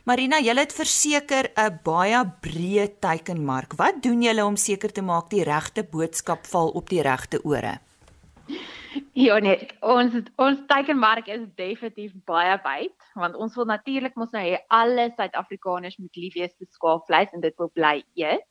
Marina, 0.08 0.38
julle 0.40 0.64
het 0.64 0.72
verseker 0.72 1.50
'n 1.60 1.80
baie 1.84 2.20
breë 2.44 2.86
teikenmark. 3.04 3.74
Wat 3.76 4.02
doen 4.02 4.22
julle 4.22 4.46
om 4.46 4.56
seker 4.56 4.92
te 4.92 5.02
maak 5.02 5.30
die 5.30 5.44
regte 5.44 5.84
boodskap 5.84 6.46
val 6.48 6.70
op 6.70 6.88
die 6.90 7.02
regte 7.02 7.42
ore? 7.44 7.74
Ja 9.14 9.40
nee, 9.40 9.68
ons 9.82 10.14
ons 10.38 10.64
teikenmark 10.68 11.28
is 11.28 11.44
definitief 11.56 12.14
baie 12.26 12.56
wyd, 12.64 12.96
want 13.16 13.36
ons 13.36 13.56
wil 13.56 13.66
natuurlik 13.66 14.16
mos 14.16 14.32
nou 14.32 14.44
hê 14.44 14.58
alle 14.70 15.12
Suid-Afrikaners 15.18 15.98
moet 15.98 16.16
lief 16.16 16.34
wees 16.36 16.56
vir 16.58 16.68
skaapvleis 16.72 17.34
en 17.34 17.42
dit 17.42 17.58
wil 17.58 17.70
bly 17.74 18.04
eet. 18.16 18.48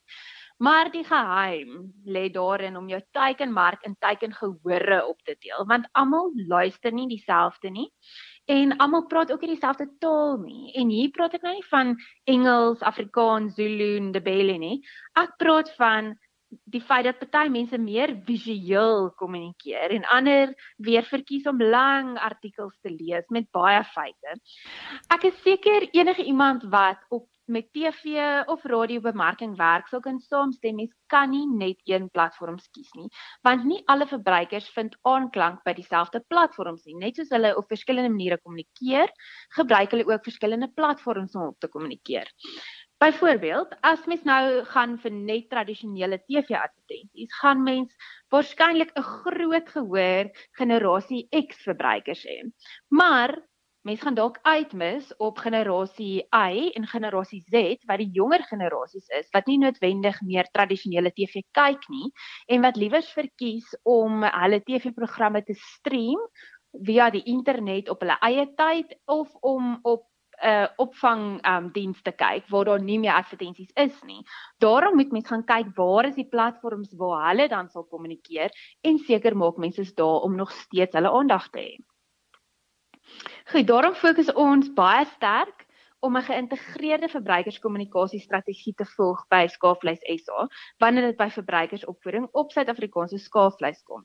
Maar 0.58 0.90
die 0.90 1.04
geheim 1.04 1.92
lê 2.04 2.28
daarin 2.32 2.76
om 2.76 2.88
jou 2.88 3.00
teikenmark 3.12 3.82
in 3.84 3.96
teikengehore 3.98 5.06
op 5.06 5.18
te 5.24 5.36
deel, 5.40 5.66
want 5.66 5.88
almal 5.92 6.32
luister 6.34 6.92
nie 6.92 7.08
dieselfde 7.08 7.70
nie 7.70 7.90
en 8.46 8.76
almal 8.76 9.06
praat 9.10 9.32
ook 9.32 9.42
dieselfde 9.42 9.88
taal 9.98 10.36
nie. 10.42 10.72
En 10.78 10.90
hier 10.90 11.10
praat 11.10 11.34
ek 11.34 11.42
nou 11.46 11.54
nie 11.56 11.66
van 11.70 11.96
Engels, 12.24 12.84
Afrikaans, 12.86 13.56
Zulu, 13.58 13.96
Ndebele 14.08 14.58
nie. 14.62 14.78
Ek 15.18 15.34
praat 15.40 15.72
van 15.78 16.14
die 16.70 16.80
feit 16.80 17.04
dat 17.08 17.18
party 17.18 17.48
mense 17.50 17.78
meer 17.78 18.12
visueel 18.26 19.10
kommunikeer 19.18 19.90
en 19.96 20.06
ander 20.14 20.52
weer 20.78 21.02
verkies 21.02 21.46
om 21.50 21.58
lang 21.62 22.14
artikels 22.22 22.76
te 22.82 22.92
lees 22.92 23.26
met 23.34 23.50
baie 23.50 23.82
feite. 23.90 24.36
Ek 25.10 25.26
is 25.30 25.40
seker 25.42 25.88
enige 25.90 26.24
iemand 26.24 26.68
wat 26.70 27.02
op 27.10 27.26
met 27.46 27.68
TV 27.72 28.16
of 28.50 28.64
radio 28.64 29.00
bemarking 29.00 29.56
werk, 29.56 29.88
sou 29.88 30.00
kan 30.02 30.18
saamstem 30.20 30.76
mens 30.80 30.94
kan 31.12 31.30
nie 31.30 31.46
net 31.46 31.80
een 31.86 32.08
platform 32.10 32.58
kies 32.74 32.90
nie, 32.98 33.08
want 33.46 33.64
nie 33.64 33.82
alle 33.92 34.06
verbruikers 34.10 34.68
vind 34.74 34.96
aanklank 35.02 35.62
by 35.64 35.74
dieselfde 35.76 36.22
platforms 36.28 36.84
nie. 36.86 36.96
Net 36.98 37.16
soos 37.16 37.30
hulle 37.34 37.54
op 37.56 37.70
verskillende 37.70 38.10
maniere 38.10 38.40
kommunikeer, 38.42 39.12
gebruik 39.58 39.94
hulle 39.94 40.08
ook 40.10 40.26
verskillende 40.26 40.70
platforms 40.74 41.34
om 41.38 41.48
op 41.52 41.58
te 41.60 41.70
kommunikeer. 41.70 42.30
Byvoorbeeld, 42.98 43.74
as 43.84 44.06
mens 44.08 44.22
nou 44.24 44.64
gaan 44.72 44.94
vir 45.02 45.12
net 45.12 45.50
tradisionele 45.52 46.16
TV-advertensies, 46.24 47.34
gaan 47.42 47.60
mens 47.62 47.92
waarskynlik 48.32 48.94
'n 48.96 49.04
groot 49.08 49.68
gehoor 49.74 50.30
generasie 50.60 51.26
X 51.28 51.60
verbruikers 51.68 52.24
hê. 52.24 52.38
Maar 52.88 53.36
Mens 53.86 54.00
gaan 54.02 54.16
dalk 54.18 54.38
uitmis 54.42 55.12
op 55.22 55.38
generasie 55.38 56.24
Y 56.34 56.70
en 56.74 56.86
generasie 56.90 57.38
Z 57.46 57.84
wat 57.86 58.00
die 58.02 58.08
jonger 58.18 58.42
generasies 58.48 59.06
is 59.14 59.28
wat 59.36 59.46
nie 59.46 59.60
noodwendig 59.62 60.18
meer 60.26 60.48
tradisionele 60.50 61.12
TV 61.14 61.44
kyk 61.54 61.86
nie 61.94 62.10
en 62.50 62.66
wat 62.66 62.80
liewers 62.82 63.12
verkies 63.14 63.70
om 63.86 64.26
hulle 64.26 64.60
TV-programme 64.66 65.44
te 65.46 65.54
stream 65.60 66.26
via 66.90 67.12
die 67.14 67.22
internet 67.36 67.94
op 67.94 68.02
hulle 68.02 68.18
eie 68.32 68.48
tyd 68.58 68.98
of 69.06 69.30
om 69.54 69.78
op 69.82 70.02
'n 70.42 70.50
uh, 70.50 70.68
opvang 70.82 71.24
um 71.54 71.72
dienste 71.72 72.10
kyk 72.10 72.50
waar 72.50 72.64
daar 72.74 72.82
nie 72.90 72.98
meer 72.98 73.14
advertensies 73.14 73.70
is 73.86 74.02
nie. 74.02 74.22
Daarom 74.58 74.96
moet 74.98 75.12
mens 75.12 75.30
gaan 75.30 75.46
kyk 75.46 75.76
waar 75.78 76.10
is 76.10 76.18
die 76.18 76.30
platforms 76.36 76.96
waar 76.98 77.28
hulle 77.28 77.48
dan 77.48 77.70
sal 77.70 77.86
kommunikeer 77.86 78.50
en 78.82 78.98
seker 78.98 79.36
maak 79.36 79.56
mense 79.56 79.80
is 79.80 79.94
daar 79.94 80.26
om 80.26 80.34
nog 80.34 80.50
steeds 80.50 80.98
hulle 80.98 81.10
aandag 81.10 81.50
te 81.50 81.60
hê. 81.60 81.76
Goed, 83.52 83.66
daarom 83.66 83.94
fokus 83.94 84.32
ons 84.32 84.72
baie 84.74 85.04
sterk 85.14 85.66
om 86.06 86.16
'n 86.16 86.22
geïntegreerde 86.22 87.08
verbruikerskommunikasiestrategie 87.08 88.74
te 88.74 88.86
volg 88.96 89.24
by 89.28 89.46
Skaapvleis 89.46 90.02
SA 90.24 90.48
wanneer 90.78 91.02
dit 91.02 91.16
by 91.16 91.28
verbruikersopvoeding 91.30 92.28
op 92.32 92.52
Suid-Afrikaanse 92.52 93.18
skaapvleis 93.18 93.82
kom. 93.82 94.04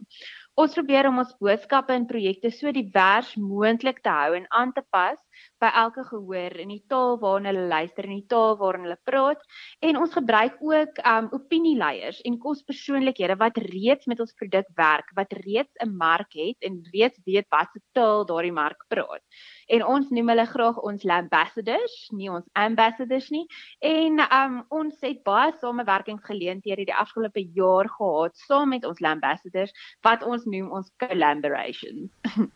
Ons 0.59 0.73
probeer 0.75 1.07
om 1.07 1.19
ons 1.21 1.29
boodskappe 1.39 1.93
en 1.95 2.05
projekte 2.09 2.49
so 2.51 2.71
divers 2.75 3.29
moontlik 3.39 4.01
te 4.03 4.11
hou 4.11 4.33
en 4.35 4.47
aan 4.59 4.73
te 4.75 4.81
pas 4.91 5.19
by 5.63 5.69
elke 5.79 6.03
gehoor 6.09 6.57
in 6.59 6.73
die 6.73 6.81
taal 6.91 7.15
waarna 7.21 7.53
hulle 7.53 7.69
luister 7.71 8.03
en 8.03 8.17
die 8.17 8.27
taal 8.33 8.57
waarin 8.59 8.83
hulle 8.83 8.97
praat 9.07 9.45
en 9.87 9.99
ons 10.01 10.17
gebruik 10.17 10.57
ook 10.59 10.99
um 11.13 11.29
opinieleiers 11.37 12.19
en 12.27 12.35
kospersoonlikhede 12.43 13.37
wat 13.39 13.61
reeds 13.63 14.11
met 14.11 14.19
ons 14.19 14.35
produk 14.41 14.67
werk, 14.75 15.15
wat 15.15 15.31
reeds 15.45 15.71
'n 15.85 15.95
mark 15.95 16.35
het 16.35 16.59
en 16.67 16.81
reeds 16.91 17.23
weet 17.25 17.47
wat 17.49 17.71
se 17.71 17.79
taal 17.95 18.25
daardie 18.25 18.51
mark 18.51 18.83
praat. 18.91 19.23
En 19.71 19.85
ons 19.87 20.09
noem 20.11 20.31
hulle 20.33 20.45
graag 20.51 20.79
ons 20.83 21.05
ambassadors, 21.17 21.97
nie 22.11 22.29
ons 22.31 22.47
ambassadors 22.59 23.29
nie. 23.31 23.45
En 23.79 24.23
um 24.27 24.57
ons 24.81 24.95
het 25.05 25.21
baie 25.27 25.53
samewerkingsgeleenthede 25.61 26.89
die 26.89 26.97
afgelope 27.03 27.43
jaar 27.55 27.89
gehad 27.89 28.35
saam 28.47 28.75
met 28.75 28.87
ons 28.87 28.99
ambassadors 29.01 29.71
wat 30.07 30.25
ons 30.27 30.43
noem 30.45 30.71
ons 30.79 30.91
collaborations. 30.99 32.09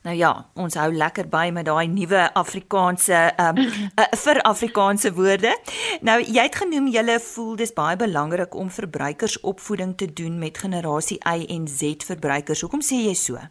Nou 0.00 0.14
ja, 0.16 0.30
ons 0.56 0.78
hou 0.80 0.86
lekker 0.96 1.26
by 1.28 1.50
met 1.52 1.66
daai 1.68 1.84
nuwe 1.92 2.22
Afrikaanse 2.40 3.18
um 3.36 3.60
uh, 3.60 4.06
vir 4.24 4.40
Afrikaanse 4.48 5.12
woorde. 5.12 5.52
Nou 6.00 6.16
jy 6.24 6.46
het 6.46 6.56
genoem 6.62 6.88
jy 6.88 7.18
voel 7.26 7.52
dis 7.60 7.76
baie 7.76 8.00
belangrik 8.00 8.56
om 8.56 8.72
verbruikersopvoeding 8.72 9.98
te 10.00 10.08
doen 10.08 10.40
met 10.40 10.64
generasie 10.64 11.20
Y 11.20 11.44
en 11.52 11.68
Z 11.68 12.08
verbruikers. 12.08 12.64
Hoekom 12.64 12.80
sê 12.80 13.04
jy 13.04 13.14
so? 13.14 13.44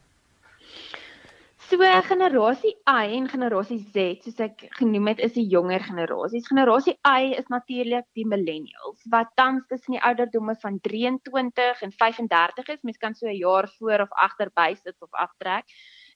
So 1.70 1.78
generasie 1.78 2.78
Y 2.88 3.14
en 3.14 3.28
generasie 3.30 3.78
Z, 3.94 4.24
soos 4.24 4.40
ek 4.42 4.64
genoem 4.80 5.12
het, 5.12 5.20
is 5.22 5.36
die 5.36 5.44
jonger 5.52 5.84
generasies. 5.86 6.48
Generasie 6.50 6.96
Y 7.06 7.36
is 7.38 7.46
natuurlik 7.54 8.08
die 8.18 8.26
millennials 8.26 9.04
wat 9.14 9.30
tans 9.38 9.68
tussen 9.70 9.94
die 9.94 10.02
ouderdomme 10.02 10.56
van 10.64 10.80
23 10.82 11.84
en 11.86 11.94
35 11.94 12.72
is. 12.74 12.82
Mens 12.82 12.98
kan 12.98 13.14
so 13.14 13.28
'n 13.30 13.38
jaar 13.38 13.70
voor 13.78 14.02
of 14.02 14.10
agter 14.10 14.50
bysit 14.50 14.96
of 14.98 15.14
aftrek. 15.14 15.70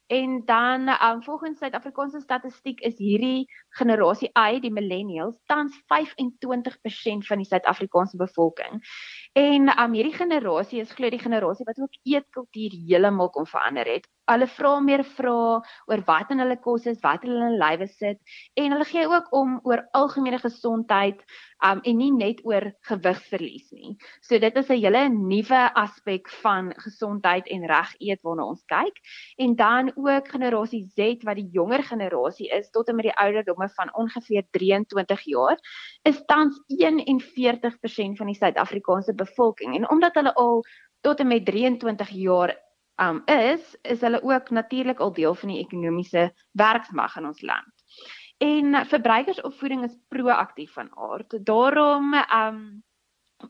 En 0.06 0.42
dan 0.44 0.88
um, 0.88 1.22
volgens 1.22 1.58
Suid-Afrikaanse 1.58 2.20
statistiek 2.20 2.80
is 2.80 2.98
hierdie 2.98 3.46
generasie 3.68 4.30
Y, 4.34 4.58
die 4.60 4.72
millennials, 4.72 5.38
tans 5.46 5.78
25% 5.86 7.26
van 7.30 7.38
die 7.38 7.46
Suid-Afrikaanse 7.46 8.16
bevolking. 8.16 8.82
En 9.32 9.70
um, 9.80 9.92
hierdie 9.92 10.18
generasie 10.18 10.80
is 10.80 10.92
glo 10.92 11.08
die 11.10 11.22
generasie 11.22 11.64
wat 11.64 11.78
ook 11.78 11.94
eetkultuur 12.02 12.76
heeltemal 12.88 13.30
kom 13.30 13.46
verander 13.46 13.86
het. 13.86 14.10
Hulle 14.30 14.46
vra 14.48 14.74
meer 14.80 15.04
vrae 15.04 15.60
oor 15.90 16.02
wat 16.06 16.30
in 16.32 16.40
hulle 16.40 16.56
kos 16.56 16.86
is, 16.86 17.00
wat 17.02 17.24
hulle 17.24 17.36
in 17.36 17.46
hulle 17.48 17.60
lywe 17.60 17.88
sit 17.88 18.20
en 18.60 18.72
hulle 18.72 18.86
gee 18.88 19.06
ook 19.08 19.32
om 19.36 19.58
oor 19.68 19.84
algemene 19.92 20.38
gesondheid 20.42 21.20
um 21.64 21.80
en 21.84 21.96
nie 21.96 22.10
net 22.12 22.40
oor 22.44 22.66
gewigverlies 22.88 23.70
nie. 23.72 23.94
So 24.22 24.38
dit 24.38 24.56
is 24.56 24.70
'n 24.70 24.80
hele 24.80 25.08
nuwe 25.08 25.62
aspek 25.74 26.28
van 26.42 26.72
gesondheid 26.76 27.48
en 27.48 27.66
reg 27.66 27.94
eet 28.00 28.20
waarna 28.22 28.44
ons 28.44 28.64
kyk. 28.66 28.96
En 29.38 29.54
dan 29.56 29.92
ook 29.96 30.28
generasie 30.28 30.84
Z 30.96 31.24
wat 31.24 31.36
die 31.36 31.50
jonger 31.52 31.82
generasie 31.82 32.50
is 32.50 32.70
tot 32.70 32.88
en 32.88 32.96
met 32.96 33.04
die 33.04 33.18
ouderdomme 33.18 33.68
van 33.68 33.94
ongeveer 33.94 34.44
23 34.50 35.20
jaar 35.24 35.58
is 36.02 36.22
tans 36.26 36.60
41% 36.68 38.16
van 38.16 38.26
die 38.26 38.36
Suid-Afrikaanse 38.36 39.14
bevolking. 39.14 39.74
En 39.76 39.90
omdat 39.90 40.14
hulle 40.14 40.34
al 40.34 40.64
tot 41.00 41.20
en 41.20 41.26
met 41.26 41.44
23 41.44 42.08
jaar 42.10 42.63
um 43.02 43.22
is, 43.26 43.76
is 43.82 44.00
hulle 44.00 44.22
ook 44.22 44.50
natuurlik 44.50 45.00
al 45.00 45.12
deel 45.12 45.34
van 45.34 45.48
die 45.48 45.58
ekonomiese 45.58 46.32
werksmag 46.52 47.16
in 47.16 47.26
ons 47.26 47.42
land. 47.42 47.84
En 48.38 48.86
verbruikersopvoeding 48.86 49.84
is 49.84 49.98
proaktief 50.08 50.72
van 50.72 50.90
aard. 50.96 51.38
Daarom 51.44 52.14
um 52.14 52.82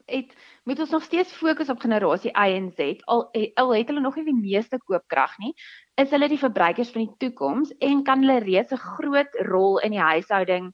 het 0.07 0.35
moet 0.65 0.81
ons 0.81 0.91
nog 0.91 1.03
steeds 1.03 1.33
fokus 1.33 1.69
op 1.69 1.81
generasie 1.81 2.31
Y 2.31 2.55
en 2.57 2.71
Z. 2.73 3.01
Al 3.05 3.31
al 3.55 3.75
het 3.75 3.89
hulle 3.89 4.01
nog 4.01 4.17
nie 4.17 4.25
die 4.25 4.41
meeste 4.41 4.79
koopkrag 4.79 5.39
nie, 5.39 5.53
is 5.95 6.11
hulle 6.11 6.29
die 6.29 6.41
verbruikers 6.41 6.91
van 6.91 7.05
die 7.05 7.15
toekoms 7.19 7.75
en 7.79 8.03
kan 8.03 8.25
hulle 8.25 8.41
reeds 8.45 8.73
'n 8.73 8.77
groot 8.97 9.41
rol 9.51 9.79
in 9.79 9.91
die 9.91 10.01
huishouding 10.01 10.73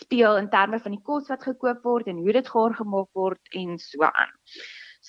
speel 0.00 0.36
in 0.36 0.48
terme 0.48 0.80
van 0.80 0.94
die 0.96 1.02
kos 1.04 1.28
wat 1.28 1.42
gekoop 1.42 1.82
word 1.84 2.06
en 2.06 2.22
hoe 2.24 2.32
dit 2.32 2.48
gaar 2.48 2.74
gemaak 2.74 3.08
word 3.12 3.40
en 3.50 3.78
so 3.78 4.02
aan. 4.02 4.32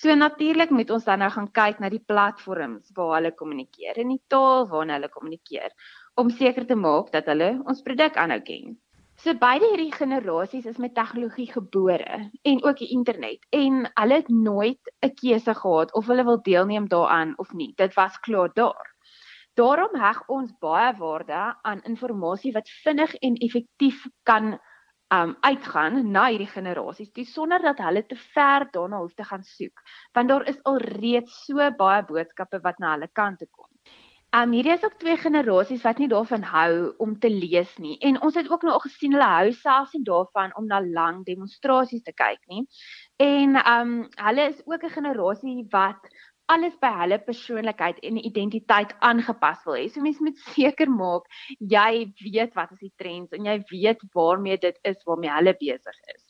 So 0.03 0.11
natuurlik 0.15 0.69
moet 0.69 0.89
ons 0.91 1.05
dan 1.07 1.21
nou 1.23 1.29
gaan 1.31 1.45
kyk 1.55 1.77
na 1.79 1.87
die 1.87 2.03
platforms 2.11 2.89
waar 2.97 3.13
hulle 3.15 3.29
kommunikeer 3.39 4.01
en 4.01 4.09
die 4.11 4.19
taal 4.33 4.65
waarna 4.67 4.97
hulle 4.97 5.09
kommunikeer 5.13 5.71
om 6.19 6.31
seker 6.39 6.65
te 6.67 6.75
maak 6.75 7.13
dat 7.13 7.29
hulle 7.31 7.53
ons 7.71 7.79
produk 7.85 8.19
aanhou 8.19 8.41
ken. 8.43 8.73
So 9.23 9.31
beide 9.39 9.69
hierdie 9.71 9.93
generasies 9.95 10.67
is 10.73 10.81
met 10.85 10.95
tegnologie 10.97 11.47
gebore 11.53 12.19
en 12.51 12.59
ook 12.67 12.81
die 12.81 12.89
internet 12.97 13.47
en 13.55 13.85
hulle 14.01 14.19
het 14.19 14.33
nooit 14.49 14.91
'n 15.07 15.13
keuse 15.21 15.55
gehad 15.61 15.95
of 15.95 16.11
hulle 16.11 16.27
wil 16.31 16.41
deelneem 16.49 16.91
daaraan 16.91 17.33
of 17.37 17.53
nie. 17.53 17.71
Dit 17.77 17.95
was 17.95 18.19
klaar 18.27 18.51
daar. 18.53 18.91
Daarom 19.55 19.95
heg 19.95 20.19
ons 20.27 20.51
baie 20.59 20.91
waarde 20.99 21.55
aan 21.61 21.81
inligting 21.87 22.53
wat 22.53 22.69
vinnig 22.83 23.15
en 23.15 23.35
effektief 23.35 24.05
kan 24.23 24.59
um 25.13 25.35
uitgaan 25.45 25.99
na 26.11 26.27
hierdie 26.31 26.49
generasies 26.49 27.11
toe 27.11 27.25
sonder 27.27 27.61
dat 27.61 27.81
hulle 27.83 28.05
te 28.07 28.15
ver 28.35 28.65
daarna 28.71 29.01
hoef 29.03 29.13
te 29.13 29.25
gaan 29.27 29.43
soek 29.43 29.83
want 30.17 30.29
daar 30.31 30.47
is 30.49 30.63
al 30.63 30.79
reeds 30.85 31.43
so 31.45 31.69
baie 31.83 32.05
boodskappe 32.07 32.61
wat 32.63 32.79
na 32.79 32.95
hulle 32.95 33.09
kant 33.19 33.39
toe 33.43 33.49
kom. 33.51 33.69
Um 34.33 34.53
hierdie 34.55 34.73
is 34.73 34.85
ook 34.85 34.95
twee 34.97 35.17
generasies 35.21 35.83
wat 35.85 35.99
nie 36.01 36.09
daarvan 36.09 36.45
hou 36.49 36.93
om 37.05 37.11
te 37.21 37.29
lees 37.29 37.75
nie 37.77 37.99
en 38.09 38.17
ons 38.25 38.39
het 38.39 38.49
ook 38.49 38.63
nou 38.65 38.73
al 38.73 38.85
gesien 38.87 39.13
hulle 39.13 39.29
hou 39.29 39.51
selfs 39.59 39.93
nie 39.93 40.05
daarvan 40.07 40.55
om 40.57 40.65
na 40.71 40.79
lang 40.81 41.21
demonstrasies 41.27 42.01
te 42.07 42.15
kyk 42.17 42.41
nie. 42.49 42.63
En 43.21 43.59
um 43.75 43.91
hulle 44.29 44.47
is 44.53 44.63
ook 44.65 44.83
'n 44.83 44.95
generasie 44.97 45.67
wat 45.75 46.09
alles 46.53 46.75
by 46.81 46.91
hulle 47.01 47.19
persoonlikheid 47.27 48.01
en 48.09 48.19
identiteit 48.21 48.93
aangepas 49.09 49.63
wil 49.67 49.77
hê. 49.79 49.87
So 49.91 50.03
mense 50.05 50.23
moet 50.23 50.39
seker 50.53 50.91
maak 50.91 51.29
jy 51.59 52.11
weet 52.23 52.53
wat 52.59 52.75
is 52.75 52.83
die 52.83 52.93
trends 53.01 53.33
en 53.37 53.49
jy 53.49 53.57
weet 53.71 54.03
waarmee 54.17 54.59
dit 54.61 54.77
is 54.91 54.99
waarmee 55.07 55.33
hulle 55.33 55.55
besig 55.59 55.99
is. 56.15 56.23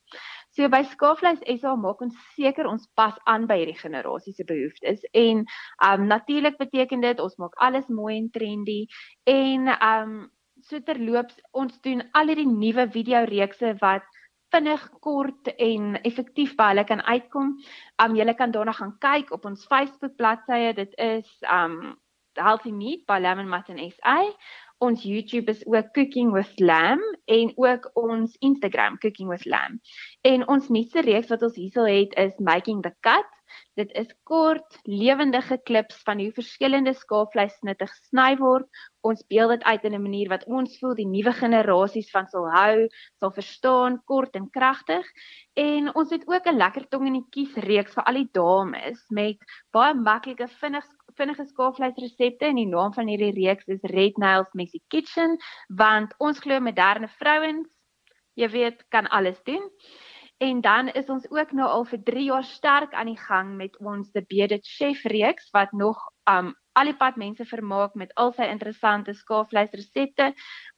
So 0.54 0.70
by 0.70 0.84
Skaafvleis 0.86 1.42
SA 1.58 1.74
maak 1.82 2.02
ons 2.06 2.18
seker 2.38 2.68
ons 2.70 2.86
pas 3.00 3.16
aan 3.30 3.48
by 3.50 3.58
hierdie 3.64 3.80
generasie 3.80 4.36
se 4.38 4.46
behoeftes 4.46 5.02
en 5.18 5.44
um 5.88 6.08
natuurlik 6.12 6.60
beteken 6.62 7.02
dit 7.02 7.24
ons 7.24 7.40
maak 7.42 7.58
alles 7.68 7.90
mooi 7.90 8.20
en 8.20 8.30
trendy 8.36 8.84
en 9.34 9.72
um 9.74 10.14
so 10.70 10.80
terloops 10.80 11.40
ons 11.52 11.80
doen 11.84 12.06
al 12.14 12.30
hierdie 12.32 12.48
nuwe 12.50 12.86
video 12.94 13.24
reekse 13.28 13.74
wat 13.82 14.06
vinnig 14.54 14.86
kort 15.02 15.50
en 15.58 15.98
effektief 16.06 16.56
by 16.60 16.72
hulle 16.72 16.86
kan 16.88 17.04
uitkom. 17.10 17.58
Um 18.04 18.16
julle 18.18 18.36
kan 18.38 18.54
daarna 18.54 18.76
gaan 18.78 18.96
kyk 19.02 19.34
op 19.36 19.46
ons 19.50 19.66
Facebook 19.70 20.16
bladsy. 20.18 20.74
Dit 20.78 20.96
is 20.98 21.30
um 21.50 21.96
Healthy 22.38 22.72
Meat 22.72 23.06
by 23.06 23.20
Lemon 23.22 23.50
Mutton 23.50 23.78
SA. 23.92 24.18
Ons 24.84 25.04
YouTube 25.08 25.52
is 25.52 25.62
ook 25.66 25.94
Cooking 25.96 26.34
with 26.36 26.60
Lamb 26.60 27.04
en 27.26 27.52
ook 27.56 27.90
ons 27.94 28.36
Instagram 28.40 28.98
Cooking 28.98 29.30
with 29.30 29.46
Lamb. 29.46 29.80
En 30.22 30.48
ons 30.48 30.68
nuutste 30.68 31.02
reeks 31.06 31.30
wat 31.32 31.46
ons 31.48 31.56
hierso 31.56 31.86
het 31.88 32.12
is 32.20 32.36
Making 32.38 32.82
the 32.84 32.92
Cut. 33.00 33.30
Dit 33.80 33.94
is 33.96 34.10
kort, 34.28 34.80
lewendige 34.84 35.60
klips 35.64 36.02
van 36.04 36.20
hoe 36.20 36.34
verskillende 36.36 36.94
skaapvleissnitte 36.98 37.88
gesny 37.88 38.36
word. 38.42 38.68
Ons 39.08 39.24
beeld 39.32 39.54
dit 39.56 39.64
uit 39.64 39.86
in 39.88 39.96
'n 39.96 40.02
manier 40.02 40.30
wat 40.30 40.44
ons 40.46 40.76
voel 40.80 40.96
die 41.00 41.08
nuwe 41.08 41.32
generasies 41.32 42.10
van 42.12 42.28
sal 42.28 42.50
hou, 42.52 42.88
sal 43.20 43.32
verstaan, 43.32 44.02
kort 44.06 44.36
en 44.36 44.50
kragtig. 44.50 45.08
En 45.54 45.96
ons 45.96 46.10
het 46.10 46.28
ook 46.28 46.46
'n 46.48 46.58
lekker 46.58 46.88
tong 46.90 47.08
in 47.08 47.22
die 47.22 47.30
kies 47.30 47.56
reeks 47.56 47.94
vir 47.94 48.04
al 48.04 48.20
die 48.20 48.30
dames 48.32 49.06
met 49.10 49.38
baie 49.72 49.94
maklike 49.94 50.48
vinnig 50.48 50.86
vinnige 51.18 51.46
skaapvleisresepte 51.50 52.50
en 52.50 52.60
die 52.60 52.70
naam 52.70 52.94
van 52.94 53.10
hierdie 53.12 53.34
reeks 53.36 53.70
is 53.72 53.84
Red 53.92 54.18
Nails 54.22 54.52
Messy 54.54 54.82
Kitchen 54.94 55.38
want 55.68 56.16
ons 56.20 56.42
glo 56.44 56.60
moderne 56.60 57.10
vrouens, 57.20 57.70
jy 58.40 58.50
weet, 58.50 58.84
kan 58.90 59.08
alles 59.08 59.40
doen. 59.48 59.64
En 60.44 60.62
dan 60.62 60.90
is 60.90 61.10
ons 61.10 61.30
ook 61.32 61.52
nou 61.52 61.68
al 61.70 61.86
vir 61.86 62.02
3 62.04 62.24
jaar 62.26 62.44
sterk 62.44 62.94
aan 62.94 63.12
die 63.12 63.20
gang 63.20 63.56
met 63.56 63.78
ons 63.78 64.12
The 64.12 64.26
Bearded 64.28 64.66
Chef 64.68 65.04
reeks 65.04 65.50
wat 65.54 65.72
nog 65.72 66.02
um 66.30 66.54
al 66.74 66.90
die 66.90 66.98
pad 66.98 67.16
mense 67.22 67.46
vermaak 67.46 67.94
met 67.94 68.14
al 68.18 68.32
sy 68.34 68.48
interessante 68.50 69.14
skaapvleisresepte. 69.14 70.32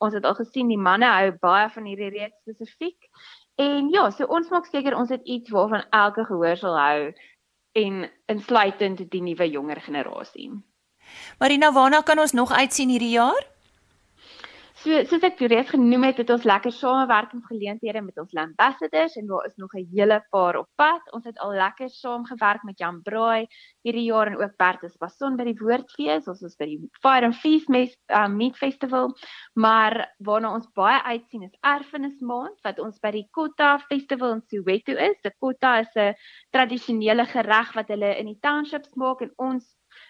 Ons 0.03 0.13
het 0.17 0.25
al 0.27 0.35
gesien 0.35 0.67
die 0.67 0.77
manne 0.77 1.07
hou 1.07 1.31
baie 1.41 1.69
van 1.71 1.87
hierdie 1.87 2.11
reeks 2.17 2.41
spesifiek. 2.43 3.07
En 3.55 3.87
ja, 3.93 4.09
so 4.11 4.27
ons 4.27 4.51
maak 4.51 4.67
seker 4.67 4.97
ons 4.99 5.09
het 5.09 5.23
iets 5.23 5.53
waarvan 5.55 5.87
elke 5.89 6.25
gehoor 6.27 6.59
sal 6.59 6.75
hou 6.79 6.99
en 7.75 8.05
insluitend 8.31 9.03
die 9.11 9.21
nuwe 9.21 9.49
jonger 9.51 9.81
generasie. 9.83 10.49
Marina, 11.39 11.71
waarna 11.75 12.01
kan 12.01 12.19
ons 12.19 12.33
nog 12.33 12.51
uitsien 12.51 12.89
hierdie 12.89 13.13
jaar? 13.17 13.43
So 14.85 14.93
soos 15.09 15.23
ek 15.25 15.39
reeds 15.49 15.71
genoem 15.73 16.03
het, 16.05 16.19
het 16.21 16.29
ons 16.29 16.43
lekker 16.45 16.69
samewerkingsgeleenthede 16.77 18.03
met 18.05 18.19
ons 18.21 18.35
ambassadors 18.37 19.15
en 19.17 19.25
daar 19.31 19.45
is 19.47 19.55
nog 19.57 19.71
'n 19.73 19.87
hele 19.95 20.19
paar 20.29 20.57
op 20.59 20.67
pad. 20.77 21.01
Ons 21.11 21.25
het 21.25 21.39
al 21.41 21.53
lekker 21.57 21.89
saamgewerk 21.89 22.61
met 22.63 22.77
Jan 22.77 23.01
Braai 23.01 23.47
hierdie 23.81 24.03
jaar 24.05 24.27
en 24.27 24.37
ook 24.37 24.53
Bertus 24.57 24.97
Bason 24.97 25.37
by 25.37 25.43
die 25.43 25.57
Woordfees. 25.57 26.27
Ons 26.27 26.43
is 26.43 26.55
by 26.55 26.65
die 26.65 26.89
Fire 27.01 27.25
and 27.25 27.35
Feast 27.35 27.67
Mes, 27.67 27.97
um, 28.13 28.37
Meat 28.37 28.57
Festival. 28.57 29.15
Maar 29.55 30.13
waarna 30.19 30.53
ons 30.53 30.69
baie 30.75 31.01
uitsien 31.01 31.41
is 31.41 31.57
Erfenis 31.61 32.21
Maand 32.21 32.61
wat 32.61 32.79
ons 32.79 32.99
by 32.99 33.11
die 33.11 33.27
Kotta 33.31 33.79
Festival 33.79 34.33
in 34.33 34.43
Soweto 34.45 34.91
is. 34.91 35.17
Die 35.23 35.33
Kotta 35.39 35.79
is 35.79 35.95
'n 35.95 36.13
tradisionele 36.51 37.25
gereg 37.25 37.73
wat 37.73 37.87
hulle 37.87 38.17
in 38.19 38.25
die 38.25 38.39
townships 38.39 38.93
maak 38.93 39.21
en 39.21 39.33
ons 39.37 39.65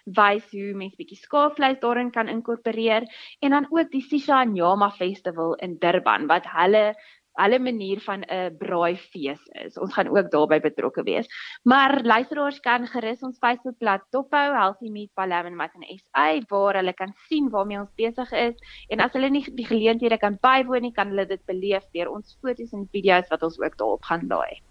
wys 0.06 0.46
hoe 0.54 0.74
mense 0.78 0.98
bietjie 1.00 1.18
skaapvleis 1.18 1.82
daarin 1.82 2.12
kan 2.12 2.30
inkorporeer 2.30 3.08
en 3.42 3.58
dan 3.58 3.68
ook 3.72 3.92
die 3.92 4.06
Sisha 4.06 4.44
Nyama 4.46 4.92
Festival 4.92 5.56
in 5.66 5.78
Durban 5.82 6.28
wat 6.28 6.46
hulle 6.54 6.94
hulle 7.36 7.60
manier 7.60 8.00
van 8.00 8.24
'n 8.24 8.58
braaifees 8.58 9.42
is. 9.64 9.78
Ons 9.78 9.94
gaan 9.94 10.08
ook 10.08 10.32
daarbey 10.32 10.60
betrokke 10.60 11.04
wees. 11.04 11.28
Maar 11.64 12.04
luisteraars 12.04 12.60
kan 12.60 12.88
gerus 12.88 13.22
ons 13.22 13.38
Facebookblad 13.38 14.02
dophou 14.12 14.54
Healthy 14.54 14.90
Meat 14.90 15.14
Palam 15.14 15.46
en 15.46 15.56
Mutton 15.56 15.84
SA 15.98 16.40
waar 16.48 16.76
hulle 16.76 16.94
kan 16.94 17.14
sien 17.28 17.50
waarmee 17.50 17.80
ons 17.80 17.96
besig 17.96 18.32
is 18.32 18.56
en 18.90 19.00
as 19.00 19.14
hulle 19.14 19.30
nie 19.30 19.44
die 19.56 19.66
geleenthede 19.66 20.18
kan 20.18 20.38
bywoon 20.42 20.82
nie, 20.82 20.94
kan 20.94 21.08
hulle 21.08 21.26
dit 21.26 21.46
beleef 21.46 21.84
deur 21.94 22.10
ons 22.10 22.38
foto's 22.42 22.74
en 22.74 22.88
video's 22.92 23.28
wat 23.30 23.44
ons 23.44 23.60
ook 23.60 23.78
daarop 23.78 24.04
gaan 24.04 24.28
laai. 24.28 24.62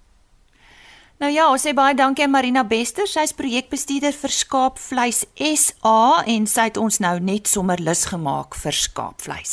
Nou 1.22 1.31
ja, 1.31 1.44
ons 1.46 1.62
sê 1.62 1.70
baie 1.77 1.94
dankie 1.94 2.24
aan 2.27 2.33
Marina 2.35 2.64
Bester. 2.66 3.07
Sy's 3.07 3.31
projekbestuurder 3.38 4.16
vir 4.18 4.33
Skaapvleis 4.35 5.22
SA 5.38 6.24
en 6.27 6.48
sy 6.50 6.64
het 6.66 6.79
ons 6.81 6.98
nou 6.98 7.14
net 7.22 7.46
sommer 7.46 7.79
lus 7.79 8.09
gemaak 8.11 8.57
vir 8.59 8.74
skaapvleis. 8.74 9.53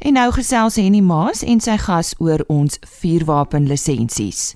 En 0.00 0.16
nou 0.16 0.30
gesels 0.32 0.78
Henny 0.80 1.02
Maas 1.04 1.42
en 1.44 1.60
sy 1.60 1.76
gas 1.82 2.14
oor 2.24 2.40
ons 2.48 2.80
vuurwapen 3.02 3.68
lisensies. 3.68 4.54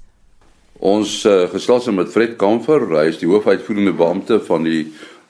Ons 0.80 1.18
uh, 1.28 1.44
gesels 1.52 1.90
met 1.92 2.08
Fred 2.12 2.38
Kamfer, 2.40 2.88
hy 2.96 3.10
is 3.12 3.20
die 3.20 3.28
hoofuitvoerende 3.28 3.92
beampte 3.96 4.40
van 4.48 4.64
die 4.64 4.86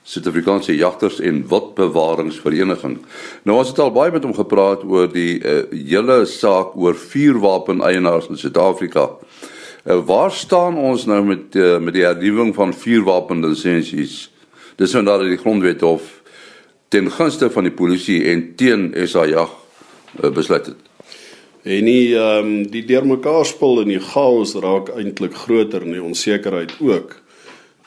Suid-Afrikaanse 0.07 0.71
Jagters 0.71 1.19
en 1.19 1.43
Wildbewaringsvereniging. 1.51 2.95
Nou 3.43 3.59
ons 3.59 3.75
het 3.75 3.83
al 3.83 3.91
baie 3.91 4.15
met 4.15 4.23
hom 4.23 4.35
gepraat 4.39 4.87
oor 4.87 5.11
die 5.11 5.35
uh, 5.43 5.67
hele 5.75 6.21
saak 6.31 6.79
oor 6.79 6.95
vuurwapen 6.95 7.83
eienaars 7.83 8.31
in 8.31 8.39
Suid-Afrika. 8.39 9.09
Uh, 9.11 9.53
waar 9.87 10.31
staan 10.31 10.77
ons 10.77 11.05
nou 11.05 11.21
met 11.25 11.55
uh, 11.55 11.77
met 11.79 11.95
die 11.95 12.03
hernuwing 12.03 12.51
van 12.55 12.73
vuurwapen 12.75 13.45
lisensies? 13.45 14.27
Dis 14.75 14.91
nou 14.91 15.03
dat 15.07 15.23
die 15.23 15.39
grondwet 15.39 15.83
of 15.83 16.09
ten 16.91 17.07
gunste 17.11 17.49
van 17.49 17.63
die 17.63 17.73
polisie 17.73 18.19
en 18.31 18.43
teen 18.59 18.91
SAJAG 19.07 19.53
uh, 20.23 20.31
besluit 20.31 20.65
het. 20.65 20.83
En 21.67 21.87
die 21.87 22.15
ehm 22.15 22.49
um, 22.51 22.67
die 22.71 22.83
deurmekaar 22.87 23.45
spul 23.45 23.81
en 23.81 23.91
die 23.91 24.03
chaos 24.03 24.55
raak 24.59 24.91
eintlik 24.95 25.35
groter 25.35 25.83
en 25.83 25.95
die 25.95 26.03
onsekerheid 26.03 26.75
ook. 26.83 27.15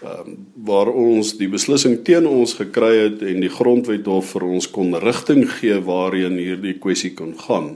Ehm 0.00 0.32
um, 0.32 0.34
waar 0.64 0.88
ons 0.88 1.36
die 1.36 1.48
beslissing 1.52 2.00
teen 2.04 2.26
ons 2.26 2.56
gekry 2.56 2.94
het 2.96 3.22
en 3.22 3.44
die 3.44 3.52
grondwet 3.52 4.08
hof 4.08 4.32
vir 4.34 4.48
ons 4.48 4.70
kon 4.72 4.96
rigting 5.04 5.44
gee 5.60 5.76
waarheen 5.84 6.40
hierdie 6.40 6.78
kwessie 6.80 7.12
kon 7.12 7.36
gaan 7.44 7.74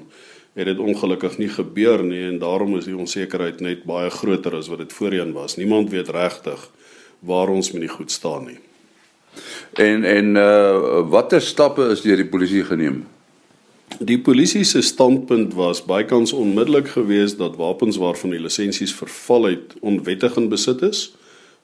het 0.54 0.66
dit 0.66 0.78
ongelukkig 0.78 1.38
nie 1.38 1.48
gebeur 1.50 2.04
nie 2.04 2.22
en 2.28 2.38
daarom 2.38 2.76
is 2.78 2.86
die 2.86 2.96
onsekerheid 2.96 3.60
net 3.60 3.82
baie 3.88 4.10
groter 4.10 4.54
as 4.54 4.70
wat 4.70 4.84
dit 4.84 4.92
voorheen 4.92 5.32
was. 5.34 5.56
Niemand 5.56 5.90
weet 5.90 6.12
regtig 6.14 6.70
waar 7.20 7.50
ons 7.50 7.72
met 7.72 7.82
die 7.82 7.90
goed 7.90 8.10
staan 8.10 8.46
nie. 8.46 8.60
En 9.74 10.04
en 10.04 10.36
uh 10.36 11.02
watter 11.10 11.42
stappe 11.42 11.88
is 11.90 12.04
deur 12.06 12.22
die 12.22 12.30
polisie 12.30 12.62
geneem? 12.64 13.02
Die 13.98 14.18
polisie 14.18 14.64
se 14.64 14.82
standpunt 14.82 15.54
was 15.54 15.82
bykans 15.86 16.32
onmiddellik 16.32 16.88
geweest 16.88 17.38
dat 17.38 17.56
wapens 17.56 17.96
waarvan 17.96 18.30
die 18.30 18.40
lisensies 18.40 18.94
verval 18.94 19.50
het 19.50 19.74
onwettig 19.80 20.36
in 20.36 20.48
besit 20.48 20.82
is 20.82 21.14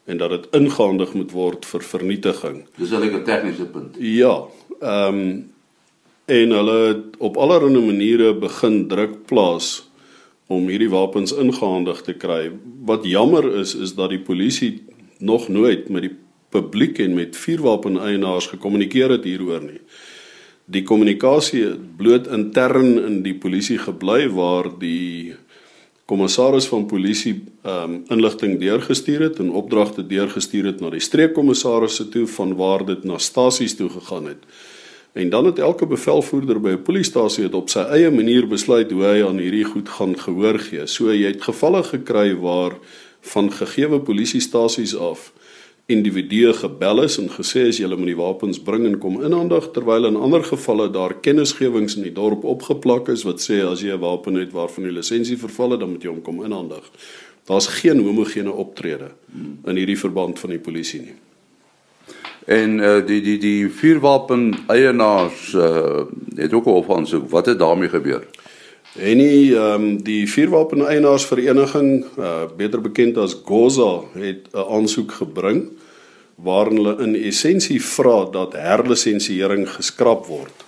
en 0.04 0.18
dat 0.18 0.30
dit 0.30 0.46
ingehandig 0.50 1.12
moet 1.14 1.30
word 1.30 1.66
vir 1.66 1.82
vernietiging. 1.82 2.64
Dis 2.76 2.90
'n 2.90 3.24
tegniese 3.24 3.66
punt. 3.66 3.96
Ja, 3.98 4.44
ehm 4.80 5.14
um, 5.14 5.50
en 6.30 6.52
hulle 6.54 6.80
op 7.18 7.36
allerlei 7.36 7.82
maniere 7.82 8.34
begin 8.38 8.84
druk 8.88 9.24
plaas 9.26 9.80
om 10.50 10.68
hierdie 10.70 10.90
wapens 10.90 11.34
ingehandig 11.34 12.02
te 12.06 12.14
kry. 12.14 12.50
Wat 12.86 13.06
jammer 13.06 13.46
is 13.60 13.74
is 13.74 13.94
dat 13.98 14.14
die 14.14 14.22
polisie 14.22 14.82
nog 15.18 15.48
nooit 15.48 15.88
met 15.88 16.06
die 16.06 16.14
publiek 16.50 16.98
en 16.98 17.14
met 17.14 17.38
vuurwapeneienaars 17.38 18.50
gekommunikeer 18.54 19.14
het 19.16 19.26
hieroor 19.26 19.62
nie. 19.62 19.80
Die 20.70 20.82
kommunikasie 20.86 21.74
bloot 21.98 22.26
intern 22.30 22.98
in 22.98 23.20
die 23.26 23.34
polisie 23.34 23.78
gebly 23.78 24.28
waar 24.30 24.70
die 24.78 25.34
kommissaris 26.10 26.66
van 26.70 26.88
polisie 26.90 27.36
um, 27.66 28.00
inligting 28.10 28.58
deurgestuur 28.58 29.28
het 29.28 29.38
en 29.42 29.52
opdragte 29.54 30.02
deurgestuur 30.06 30.72
het 30.72 30.82
na 30.82 30.90
die 30.90 31.02
streekkommissarisse 31.02 32.08
toe 32.10 32.26
van 32.38 32.56
waar 32.58 32.86
dit 32.86 33.06
na 33.06 33.18
stasies 33.18 33.76
toe 33.78 33.90
gegaan 33.90 34.26
het. 34.32 34.42
En 35.12 35.30
dan 35.30 35.44
het 35.44 35.58
elke 35.58 35.86
bevelvoerder 35.86 36.60
by 36.60 36.70
'n 36.70 36.82
polisiestasie 36.82 37.44
het 37.44 37.54
op 37.54 37.68
sy 37.70 37.78
eie 37.78 38.10
manier 38.10 38.46
besluit 38.46 38.90
hoe 38.90 39.04
hy 39.04 39.26
aan 39.26 39.38
hierdie 39.38 39.64
goed 39.64 39.88
gaan 39.88 40.18
gehoor 40.18 40.58
gee. 40.58 40.86
So 40.86 41.12
jy 41.12 41.26
het 41.26 41.42
gevalle 41.42 41.82
gekry 41.82 42.36
waar 42.36 42.78
van 43.20 43.52
gegeewe 43.52 44.00
polisiestasies 44.00 44.96
af 44.96 45.32
individue 45.90 46.52
gebel 46.52 47.02
is 47.02 47.18
en 47.18 47.28
gesê 47.28 47.66
is 47.70 47.78
julle 47.78 47.96
moet 47.96 48.12
die 48.12 48.18
wapens 48.18 48.60
bring 48.62 48.86
en 48.86 48.98
kom 48.98 49.22
inhandig 49.26 49.70
terwyl 49.74 50.06
in 50.06 50.16
ander 50.16 50.44
gevalle 50.46 50.90
daar 50.90 51.14
kennisgewings 51.24 51.96
in 51.96 52.06
die 52.06 52.14
dorp 52.14 52.44
opgeplak 52.44 53.08
is 53.08 53.24
wat 53.28 53.42
sê 53.42 53.60
as 53.66 53.82
jy 53.82 53.94
'n 53.94 54.00
wapen 54.00 54.34
het 54.34 54.52
waarvan 54.52 54.84
die 54.84 54.92
lisensie 54.92 55.36
verval 55.36 55.70
het 55.70 55.80
dan 55.80 55.90
moet 55.90 56.02
jy 56.02 56.10
hom 56.10 56.22
kom 56.22 56.44
inhandig. 56.44 56.90
Daar's 57.46 57.66
geen 57.66 57.98
homogene 57.98 58.52
optrede 58.52 59.10
in 59.66 59.76
hierdie 59.76 59.98
verband 59.98 60.38
van 60.38 60.50
die 60.50 60.58
polisie 60.58 61.00
nie. 61.00 61.29
En 62.50 62.78
uh, 62.78 62.98
die 63.06 63.20
die 63.22 63.38
die 63.38 63.68
vuurwapen 63.70 64.48
eienaars 64.66 65.52
uh, 65.54 66.02
het 66.34 66.52
ook 66.52 66.66
al 66.66 66.96
aansoek. 66.96 67.28
Wat 67.30 67.46
het 67.46 67.58
daarmee 67.58 67.88
gebeur? 67.88 68.26
En 68.98 69.18
die 69.22 69.54
um, 69.54 70.02
die 70.02 70.24
vuurwapen 70.26 70.82
eienaarsvereniging, 70.86 72.04
uh, 72.18 72.48
beter 72.56 72.80
bekend 72.82 73.20
as 73.22 73.36
Goza, 73.44 74.00
het 74.18 74.50
'n 74.50 74.66
aansoek 74.66 75.12
gebring 75.12 75.68
waarin 76.34 76.76
hulle 76.76 76.96
in 77.04 77.14
essensie 77.14 77.78
vra 77.82 78.24
dat 78.32 78.52
herlisensiering 78.52 79.68
geskraap 79.68 80.26
word. 80.26 80.66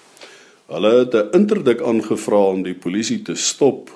Hulle 0.67 0.93
het 0.99 1.15
'n 1.15 1.35
interdik 1.35 1.83
aangevra 1.83 2.45
om 2.55 2.63
die 2.63 2.79
polisie 2.79 3.23
te 3.23 3.35
stop 3.35 3.91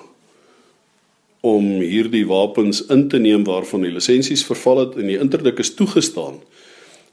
om 1.39 1.63
hierdie 1.79 2.27
wapens 2.27 2.85
in 2.85 3.07
te 3.07 3.17
neem 3.17 3.43
waarvan 3.43 3.81
die 3.81 3.91
lisensies 3.91 4.45
verval 4.45 4.77
het 4.77 4.95
en 4.95 5.07
die 5.07 5.19
interdik 5.19 5.59
is 5.59 5.73
toegestaan. 5.73 6.41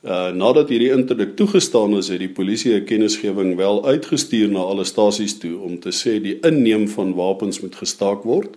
Uh 0.04 0.34
nadat 0.36 0.68
hierdie 0.68 0.90
interdik 0.92 1.30
toegestaan 1.36 1.96
is, 1.96 2.10
het 2.12 2.20
die 2.20 2.28
polisie 2.28 2.74
'n 2.76 2.84
kennisgewing 2.84 3.56
wel 3.56 3.86
uitgestuur 3.86 4.50
na 4.52 4.60
alle 4.60 4.84
stasies 4.84 5.38
toe 5.38 5.56
om 5.58 5.78
te 5.80 5.88
sê 5.92 6.20
die 6.20 6.38
inneem 6.40 6.88
van 6.88 7.14
wapens 7.14 7.60
moet 7.60 7.76
gestaak 7.76 8.22
word 8.22 8.56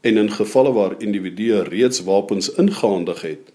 en 0.00 0.16
in 0.16 0.30
gevalle 0.30 0.72
waar 0.72 0.94
individue 0.98 1.62
reeds 1.62 2.04
wapens 2.04 2.54
ingehandig 2.54 3.22
het 3.22 3.50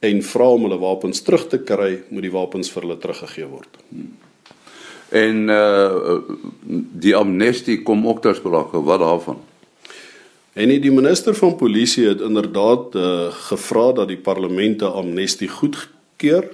en 0.00 0.22
vra 0.22 0.48
om 0.48 0.62
hulle 0.62 0.78
wapens 0.78 1.20
terug 1.20 1.46
te 1.48 1.58
kry, 1.58 2.02
moet 2.08 2.22
die 2.22 2.32
wapens 2.32 2.70
vir 2.70 2.82
hulle 2.82 2.98
teruggegee 2.98 3.46
word. 3.46 3.80
En 5.08 5.48
uh 5.48 6.20
die 7.00 7.16
amnestie 7.16 7.82
kom 7.82 8.06
ook 8.06 8.20
ter 8.22 8.34
sprake, 8.34 8.82
wat 8.82 9.00
daarvan? 9.00 9.38
En 10.52 10.68
die 10.68 10.92
minister 10.92 11.34
van 11.34 11.56
polisie 11.56 12.08
het 12.08 12.20
inderdaad 12.20 12.94
uh 12.94 13.32
gevra 13.48 13.92
dat 13.92 14.08
die 14.08 14.20
parlement 14.20 14.82
'n 14.82 14.92
amnestie 15.02 15.48
goedkeur 15.48 16.44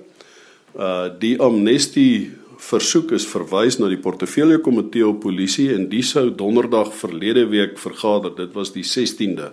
Uh 0.72 1.08
die 1.20 1.34
amnestie 1.40 2.32
versoek 2.62 3.12
is 3.12 3.26
verwys 3.26 3.78
na 3.80 3.88
die 3.90 4.00
portefeulje 4.00 4.60
komitee 4.62 5.04
op 5.06 5.20
polisie 5.24 5.72
en 5.74 5.88
die 5.90 6.04
sou 6.06 6.30
donderdag 6.30 6.94
verlede 6.94 7.46
week 7.50 7.78
vergader. 7.78 8.32
Dit 8.36 8.54
was 8.54 8.72
die 8.72 8.84
16de 8.86 9.50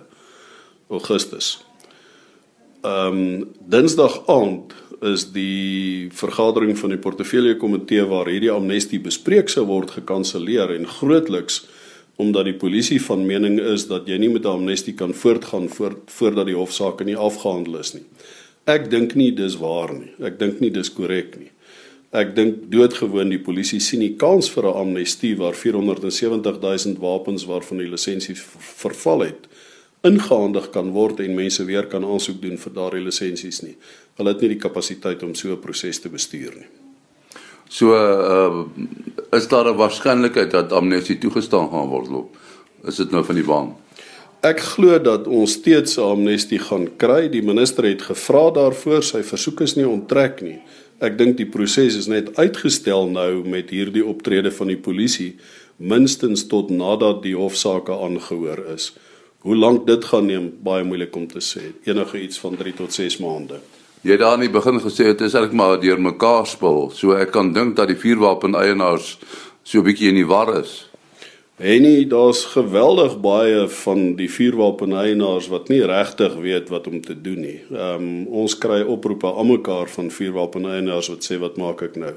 Augustus. 0.90 1.58
Ehm 2.80 3.18
um, 3.18 3.48
Dinsdag 3.70 4.22
aand 4.26 4.72
is 5.00 5.26
die 5.32 6.08
vergadering 6.12 6.78
van 6.78 6.92
die 6.92 7.00
portefeulje 7.00 7.56
komitee 7.56 8.04
waar 8.08 8.28
hierdie 8.28 8.52
amnestie 8.52 9.00
bespreek 9.00 9.48
sou 9.48 9.64
word 9.68 9.92
gekanselleer 9.96 10.72
en 10.76 10.88
grootliks 10.88 11.64
omdat 12.20 12.44
die 12.44 12.56
polisie 12.60 12.98
van 13.00 13.24
mening 13.24 13.56
is 13.60 13.86
dat 13.88 14.08
jy 14.08 14.18
nie 14.20 14.28
met 14.28 14.44
'n 14.44 14.60
amnestie 14.60 14.94
kan 14.94 15.14
voortgaan 15.14 15.68
voor, 15.68 15.96
voordat 16.06 16.46
die 16.46 16.56
hofsaak 16.56 17.04
nie 17.04 17.16
afgehandel 17.16 17.78
is 17.78 17.94
nie. 17.94 18.04
Ek 18.70 18.90
dink 18.90 19.16
nie 19.18 19.32
dis 19.34 19.56
waar 19.58 19.92
nie. 19.94 20.12
Ek 20.22 20.38
dink 20.38 20.60
nie 20.60 20.70
dis 20.70 20.92
korrek 20.94 21.36
nie. 21.40 21.50
Ek 22.10 22.34
dink 22.34 22.64
doodgewoon 22.72 23.30
die 23.30 23.42
polisie 23.42 23.80
sien 23.80 24.02
nie 24.02 24.16
kans 24.18 24.50
vir 24.50 24.66
'n 24.66 24.78
amnestie 24.82 25.34
waar 25.38 25.54
470 25.54 26.60
000 26.60 26.98
wapens 26.98 27.46
waarvan 27.46 27.78
die 27.78 27.90
lisensie 27.90 28.34
verval 28.34 29.20
het 29.26 29.46
ingehandig 30.02 30.70
kan 30.72 30.92
word 30.96 31.20
en 31.20 31.34
mense 31.36 31.64
weer 31.68 31.86
kan 31.86 32.04
aansoek 32.04 32.40
doen 32.42 32.56
vir 32.58 32.72
daardie 32.72 33.04
lisensies 33.04 33.60
nie. 33.62 33.76
Hulle 34.16 34.32
het 34.32 34.40
nie 34.40 34.54
die 34.54 34.62
kapasiteit 34.62 35.22
om 35.22 35.34
so 35.34 35.52
'n 35.52 35.60
proses 35.60 36.00
te 36.00 36.08
bestuur 36.08 36.54
nie. 36.56 36.70
So 37.68 37.92
uh 37.94 38.64
is 39.32 39.48
daar 39.48 39.68
'n 39.68 39.76
waarskynlikheid 39.76 40.50
dat 40.50 40.72
amnestie 40.72 41.18
toegestaan 41.18 41.70
gaan 41.70 41.88
word 41.88 42.08
loop? 42.08 42.36
Is 42.84 42.96
dit 42.96 43.10
nou 43.10 43.24
van 43.24 43.34
die 43.34 43.44
baan? 43.44 43.76
Ek 44.40 44.62
glo 44.64 44.96
dat 44.96 45.26
ons 45.28 45.52
steeds 45.52 45.98
'n 45.98 46.16
amnestie 46.16 46.58
gaan 46.58 46.88
kry. 46.96 47.28
Die 47.28 47.42
minister 47.42 47.84
het 47.84 48.02
gevra 48.02 48.50
daarvoor, 48.50 49.02
sy 49.02 49.22
versoek 49.22 49.60
is 49.60 49.76
nie 49.76 49.88
onttrek 49.88 50.40
nie. 50.40 50.58
Ek 50.98 51.18
dink 51.18 51.36
die 51.36 51.46
proses 51.46 51.96
is 51.96 52.06
net 52.06 52.36
uitgestel 52.36 53.06
nou 53.08 53.44
met 53.44 53.70
hierdie 53.70 54.04
optrede 54.04 54.50
van 54.50 54.66
die 54.66 54.76
polisie 54.76 55.36
minstens 55.76 56.46
tot 56.46 56.70
nadat 56.70 57.22
die 57.22 57.36
hofsaake 57.36 57.92
aangehoor 57.92 58.64
is. 58.74 58.92
Hoe 59.40 59.56
lank 59.56 59.86
dit 59.86 60.04
gaan 60.04 60.26
neem, 60.26 60.52
baie 60.62 60.84
moeilik 60.84 61.16
om 61.16 61.26
te 61.26 61.40
sê. 61.40 61.60
Enige 61.84 62.22
iets 62.22 62.38
van 62.38 62.56
3 62.56 62.72
tot 62.72 62.92
6 62.92 63.18
maande. 63.18 63.60
Jy 64.02 64.10
het 64.10 64.20
daar 64.20 64.38
nie 64.38 64.48
begin 64.48 64.80
gesê 64.80 65.04
dit 65.04 65.20
is 65.20 65.34
eintlik 65.34 65.52
maar 65.52 65.80
deur 65.80 66.00
mekaar 66.00 66.46
spil. 66.46 66.90
So 66.94 67.12
ek 67.12 67.30
kan 67.30 67.52
dink 67.52 67.76
dat 67.76 67.88
die 67.88 67.96
vuurwapen 67.96 68.54
eienaars 68.54 69.18
so 69.62 69.78
'n 69.78 69.84
bietjie 69.84 70.08
in 70.08 70.14
die 70.14 70.26
war 70.26 70.60
is. 70.60 70.89
En 71.60 71.82
nie 71.82 72.06
daar's 72.08 72.44
geweldig 72.54 73.18
baie 73.20 73.66
van 73.68 74.14
die 74.16 74.30
vuurwapeneienaars 74.32 75.50
wat 75.52 75.68
nie 75.68 75.82
regtig 75.84 76.38
weet 76.40 76.70
wat 76.72 76.86
om 76.88 77.02
te 77.04 77.12
doen 77.20 77.42
nie. 77.44 77.58
Ehm 77.68 78.06
um, 78.06 78.14
ons 78.44 78.54
kry 78.58 78.80
oproepe 78.80 79.28
almekaar 79.28 79.90
van 79.92 80.08
vuurwapeneienaars 80.10 81.10
wat 81.12 81.28
sê 81.28 81.36
wat 81.42 81.60
maak 81.60 81.82
ek 81.84 81.98
nou? 82.00 82.14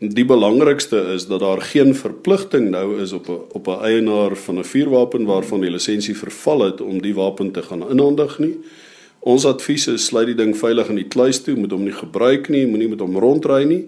Die 0.00 0.24
belangrikste 0.24 1.02
is 1.12 1.28
dat 1.28 1.44
daar 1.44 1.60
geen 1.60 1.92
verpligting 1.94 2.70
nou 2.70 3.02
is 3.04 3.12
op 3.12 3.28
'n 3.28 3.38
op 3.52 3.68
'n 3.68 3.84
eienaar 3.84 4.36
van 4.36 4.58
'n 4.58 4.64
vuurwapen 4.64 5.24
waarvan 5.24 5.60
die 5.60 5.70
lisensie 5.70 6.16
verval 6.16 6.60
het 6.60 6.80
om 6.80 7.02
die 7.02 7.14
wapen 7.14 7.50
te 7.50 7.62
gaan 7.62 7.90
inhandig 7.90 8.38
nie. 8.38 8.56
Ons 9.20 9.44
advies 9.44 9.86
is 9.86 10.04
sluit 10.04 10.26
die 10.26 10.34
ding 10.44 10.56
veilig 10.56 10.88
in 10.88 10.96
die 10.96 11.08
kluis 11.08 11.42
toe, 11.42 11.56
moet 11.56 11.70
hom 11.70 11.84
nie 11.84 11.92
gebruik 11.92 12.48
nie, 12.48 12.66
moenie 12.66 12.88
met 12.88 13.00
hom 13.00 13.18
rondry 13.18 13.64
nie. 13.64 13.84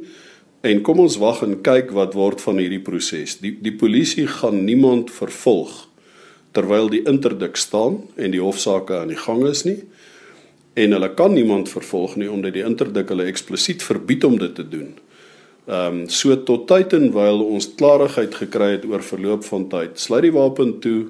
En 0.61 0.81
kom 0.83 0.99
ons 0.99 1.16
wag 1.23 1.44
en 1.47 1.61
kyk 1.62 1.92
wat 1.94 2.16
word 2.18 2.40
van 2.42 2.59
hierdie 2.59 2.83
proses. 2.83 3.37
Die 3.38 3.55
die 3.62 3.75
polisie 3.79 4.27
gaan 4.27 4.64
niemand 4.66 5.12
vervolg 5.14 5.85
terwyl 6.57 6.88
die 6.90 7.05
interdik 7.07 7.59
staan 7.61 8.01
en 8.16 8.33
die 8.35 8.42
hofsaake 8.42 8.97
aan 8.97 9.12
die 9.12 9.21
gang 9.21 9.44
is 9.47 9.62
nie. 9.68 9.79
En 10.75 10.97
hulle 10.97 11.11
kan 11.14 11.35
niemand 11.37 11.71
vervolg 11.71 12.16
nie 12.18 12.31
omdat 12.31 12.57
die 12.57 12.66
interdik 12.66 13.12
hulle 13.12 13.29
eksplisiet 13.31 13.85
verbied 13.87 14.27
om 14.27 14.38
dit 14.38 14.55
te 14.55 14.66
doen. 14.66 14.97
Ehm 15.68 16.03
um, 16.03 16.05
so 16.09 16.35
tot 16.49 16.66
tyd 16.66 16.94
en 16.97 17.11
wyl 17.14 17.42
ons 17.44 17.75
klarigheid 17.79 18.35
gekry 18.35 18.73
het 18.79 18.87
oor 18.88 19.05
verloop 19.05 19.44
van 19.44 19.68
tyd. 19.68 19.99
Sluit 20.01 20.27
die 20.27 20.35
wapen 20.35 20.79
toe. 20.83 21.01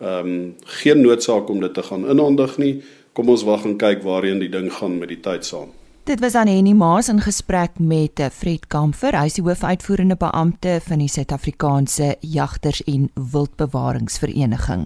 Ehm 0.00 0.30
um, 0.30 0.54
geen 0.80 1.04
noodsaak 1.04 1.50
om 1.52 1.60
dit 1.60 1.74
te 1.74 1.82
gaan 1.82 2.08
inhandig 2.08 2.56
nie. 2.58 2.76
Kom 3.12 3.28
ons 3.28 3.44
wag 3.44 3.64
en 3.64 3.76
kyk 3.76 4.06
waarheen 4.06 4.40
die 4.40 4.52
ding 4.52 4.72
gaan 4.72 4.98
met 4.98 5.12
die 5.12 5.20
tyd 5.20 5.44
saam. 5.44 5.74
Dit 6.06 6.20
was 6.20 6.34
aan 6.34 6.46
Henny 6.46 6.72
Maas 6.72 7.08
in 7.08 7.20
gesprek 7.20 7.78
met 7.78 8.20
eh, 8.20 8.26
Fred 8.30 8.66
Kamfer, 8.70 9.16
hy 9.18 9.26
is 9.26 9.40
die 9.40 9.42
hoofuitvoerende 9.42 10.14
beampte 10.14 10.76
van 10.84 11.00
die 11.02 11.08
Suid-Afrikaanse 11.10 12.12
Jagters 12.22 12.78
en 12.86 13.08
Wildbewaringsvereniging. 13.32 14.84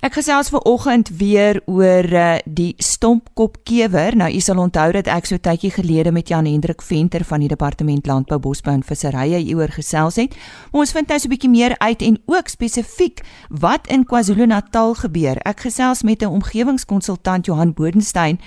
Ek 0.00 0.16
gesels 0.16 0.48
ver 0.48 0.64
oggend 0.64 1.12
weer 1.20 1.60
oor 1.68 2.08
uh, 2.08 2.30
die 2.48 2.72
stompkopkewer. 2.80 4.16
Nou 4.16 4.30
u 4.32 4.40
sal 4.40 4.64
onthou 4.64 4.88
dat 4.96 5.12
ek 5.12 5.28
so 5.28 5.36
tydjie 5.36 5.74
gelede 5.76 6.10
met 6.10 6.32
Jan 6.32 6.48
Hendrik 6.48 6.80
Venter 6.82 7.22
van 7.28 7.44
die 7.44 7.52
Departement 7.52 8.08
Landbou, 8.08 8.40
Bosbou 8.40 8.72
en 8.72 8.82
Visserye 8.82 9.44
hieroor 9.44 9.76
gesels 9.76 10.16
het. 10.24 10.34
Ons 10.72 10.96
vind 10.96 11.12
nou 11.12 11.20
so 11.20 11.28
'n 11.28 11.36
bietjie 11.36 11.52
meer 11.52 11.76
uit 11.78 12.00
en 12.02 12.16
ook 12.26 12.48
spesifiek 12.48 13.20
wat 13.50 13.86
in 13.92 14.08
KwaZulu-Natal 14.08 14.94
gebeur. 15.04 15.36
Ek 15.44 15.60
gesels 15.60 16.02
met 16.02 16.22
'n 16.22 16.32
omgewingskonsultant 16.32 17.46
Johan 17.46 17.74
Bodenstein 17.74 18.40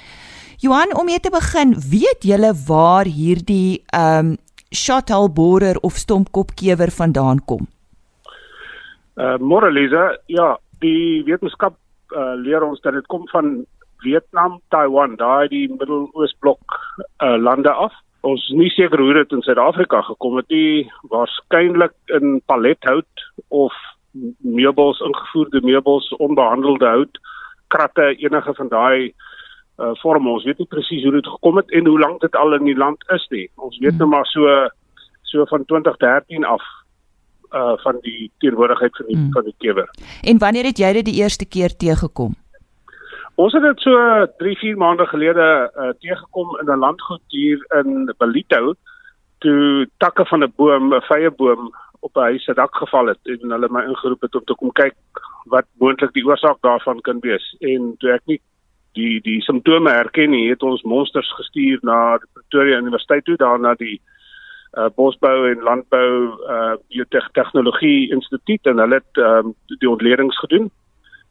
Johan, 0.57 0.95
om 0.95 1.05
mee 1.05 1.19
te 1.19 1.29
begin, 1.29 1.73
weet 1.91 2.23
julle 2.23 2.53
waar 2.67 3.05
hierdie 3.05 3.83
ehm 3.91 4.31
um, 4.31 4.37
shuttle 4.75 5.29
borer 5.31 5.77
of 5.87 5.95
stompkopkewer 5.99 6.91
vandaan 6.91 7.39
kom? 7.45 7.67
Uh 9.15 9.35
Moralisa, 9.39 10.17
ja, 10.27 10.57
die 10.79 11.23
wetenskap 11.27 11.75
uh, 12.15 12.33
leer 12.39 12.63
ons 12.63 12.81
dat 12.81 12.93
dit 12.93 13.05
kom 13.11 13.27
van 13.31 13.65
Vietnam, 14.03 14.59
Taiwan, 14.69 15.15
daai 15.19 15.47
die 15.51 15.67
Midde-Oos-blok 15.71 16.79
uh, 17.23 17.35
lande 17.35 17.71
af. 17.71 17.93
Ons 18.21 18.47
is 18.49 18.57
nie 18.59 18.71
seker 18.73 18.99
hoe 18.99 19.13
dit 19.19 19.35
in 19.35 19.43
Suid-Afrika 19.43 20.01
gekom 20.07 20.39
het 20.39 20.49
nie, 20.49 20.87
waarskynlik 21.11 21.95
in 22.15 22.41
palethout 22.47 23.27
of 23.47 23.75
meubels 24.39 24.99
ingevoerde 25.03 25.61
meubels, 25.63 26.09
onbehandelde 26.17 26.87
hout, 26.87 27.23
kratte, 27.67 28.13
enige 28.23 28.53
van 28.59 28.71
daai 28.71 29.13
uh 29.77 29.91
vorm 30.01 30.27
ons 30.31 30.45
weet 30.47 30.57
nie 30.61 30.71
presies 30.71 31.03
hoe 31.03 31.11
dit 31.11 31.27
gekom 31.27 31.57
het 31.57 31.71
en 31.71 31.87
hoe 31.87 31.99
lank 31.99 32.21
dit 32.21 32.35
al 32.35 32.55
in 32.55 32.63
die 32.63 32.77
land 32.77 33.03
is 33.15 33.27
nie. 33.29 33.49
Ons 33.55 33.77
weet 33.83 33.97
nou 33.99 34.07
maar 34.09 34.25
so 34.31 34.47
so 35.23 35.45
van 35.51 35.65
2013 35.65 36.45
af 36.45 36.63
uh 37.51 37.75
van 37.83 37.99
die 38.01 38.31
teenwoordigheid 38.39 38.95
van 38.95 39.05
die 39.05 39.17
hmm. 39.17 39.31
van 39.31 39.43
die 39.43 39.55
kewer. 39.57 39.89
En 40.23 40.39
wanneer 40.39 40.71
het 40.71 40.79
jy 40.79 40.93
dit 40.99 41.05
die 41.11 41.19
eerste 41.21 41.45
keer 41.45 41.75
teëgekom? 41.75 42.35
Ons 43.35 43.53
het 43.53 43.63
dit 43.67 43.81
so 43.83 43.99
3, 44.39 44.57
4 44.63 44.77
maande 44.77 45.05
gelede 45.11 45.47
uh 45.75 45.91
teëgekom 45.99 46.59
in 46.61 46.71
'n 46.71 46.79
landgoed 46.79 47.23
hier 47.27 47.59
in 47.81 48.13
Belito 48.17 48.75
toe 49.43 49.87
takke 49.97 50.25
van 50.25 50.43
'n 50.43 50.53
boom, 50.55 50.93
'n 50.93 51.01
vrye 51.01 51.31
boom 51.31 51.73
op 51.99 52.15
'n 52.15 52.27
huis 52.31 52.43
se 52.43 52.53
dak 52.53 52.75
geval 52.75 53.07
het 53.07 53.23
en 53.23 53.51
hulle 53.51 53.69
my 53.69 53.83
ingeroep 53.83 54.21
het 54.21 54.35
om 54.35 54.43
te 54.45 54.55
kom 54.55 54.71
kyk 54.71 54.95
wat 55.45 55.65
moontlik 55.79 56.13
die 56.13 56.25
oorsaak 56.25 56.57
daarvan 56.61 57.01
kan 57.01 57.19
wees. 57.19 57.55
En 57.59 57.95
toe 57.97 58.11
ek 58.11 58.21
nie 58.25 58.41
die 58.95 59.19
die 59.23 59.41
simptome 59.45 59.91
herken 59.93 60.31
nie, 60.33 60.49
het 60.49 60.63
ons 60.63 60.83
monsters 60.83 61.29
gestuur 61.37 61.83
na 61.83 62.17
Pretoria 62.33 62.79
Universiteit 62.81 63.25
toe 63.27 63.37
daar 63.41 63.59
na 63.59 63.75
die 63.79 63.99
uh, 64.77 64.89
Bosbou 64.95 65.51
en 65.51 65.63
Landbou 65.63 66.09
uh 66.55 66.73
Biotechnologie 66.89 68.11
Instituut 68.15 68.71
en 68.71 68.81
hulle 68.83 69.01
het 69.01 69.21
um, 69.21 69.53
die 69.79 69.89
ontledings 69.89 70.39
gedoen 70.43 70.71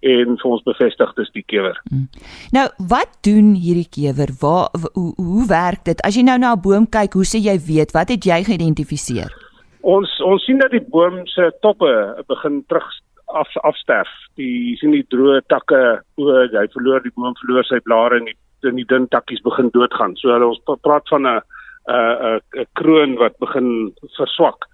en 0.05 0.37
vir 0.41 0.51
ons 0.51 0.65
bevestig 0.67 1.13
dis 1.17 1.31
die 1.33 1.45
kewer. 1.49 1.79
Hmm. 1.89 2.09
Nou, 2.53 2.67
wat 2.93 3.15
doen 3.25 3.55
hierdie 3.57 3.89
kewer? 3.89 4.35
Waar 4.41 4.69
hoe, 4.93 5.13
hoe 5.17 5.47
werk 5.49 5.87
dit? 5.89 6.03
As 6.05 6.19
jy 6.19 6.25
nou 6.27 6.37
na 6.39 6.53
'n 6.53 6.61
boom 6.61 6.87
kyk, 6.87 7.17
hoe 7.17 7.25
sê 7.25 7.41
jy 7.41 7.57
weet 7.69 7.97
wat 7.97 8.13
het 8.13 8.25
jy 8.25 8.43
geïdentifiseer? 8.45 9.33
Ons 9.81 10.11
ons 10.25 10.45
sien 10.45 10.59
dat 10.59 10.71
die 10.71 10.85
boom 10.85 11.27
se 11.27 11.53
toppe 11.61 11.93
begin 12.29 12.65
terug 12.69 12.89
af 13.35 13.51
afsterf. 13.69 14.11
Die 14.41 14.77
sien 14.81 14.95
die 14.95 15.07
droë 15.13 15.43
takke, 15.53 15.81
o, 16.17 16.31
hy 16.55 16.67
verloor 16.75 17.03
die 17.05 17.13
boom 17.15 17.37
verloor 17.43 17.67
sy 17.69 17.81
blare 17.85 18.21
en 18.21 18.31
die 18.31 18.39
en 18.65 18.79
die 18.81 18.87
dun 18.89 19.05
takkies 19.13 19.43
begin 19.45 19.69
doodgaan. 19.75 20.15
So 20.17 20.33
hulle 20.33 20.47
ons 20.49 20.63
praat 20.87 21.09
van 21.13 21.27
'n 21.27 21.41
'n 21.89 22.41
'n 22.63 22.67
kroon 22.81 23.17
wat 23.21 23.37
begin 23.39 23.93
verswak. 24.17 24.65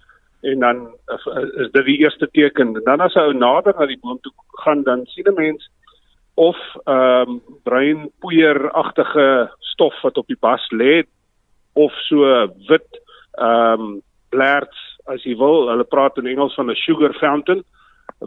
En 0.43 0.59
dan 0.59 0.77
is 1.59 1.71
dit 1.71 1.85
die 1.85 1.97
eerste 1.97 2.27
teken. 2.31 2.75
En 2.75 2.83
dan 2.83 3.01
as 3.01 3.15
ou 3.15 3.33
nader 3.33 3.73
na 3.77 3.85
die 3.85 3.99
boom 4.01 4.19
toe 4.21 4.31
gaan, 4.63 4.83
dan 4.83 5.05
sien 5.05 5.27
'n 5.27 5.35
mens 5.35 5.69
of 6.35 6.57
ehm 6.85 7.29
um, 7.29 7.41
bruin 7.63 8.09
poeieragtige 8.19 9.51
stof 9.59 10.01
wat 10.01 10.17
op 10.17 10.27
die 10.27 10.39
bas 10.39 10.63
lê 10.71 11.03
of 11.73 11.93
so 12.07 12.47
wit 12.67 13.01
ehm 13.31 13.81
um, 13.81 14.01
blerts 14.29 14.79
as 15.05 15.23
jy 15.23 15.35
wil. 15.37 15.67
Hulle 15.69 15.83
praat 15.83 16.17
in 16.17 16.27
Engels 16.27 16.55
van 16.55 16.69
'n 16.69 16.75
sugar 16.75 17.13
fountain 17.13 17.63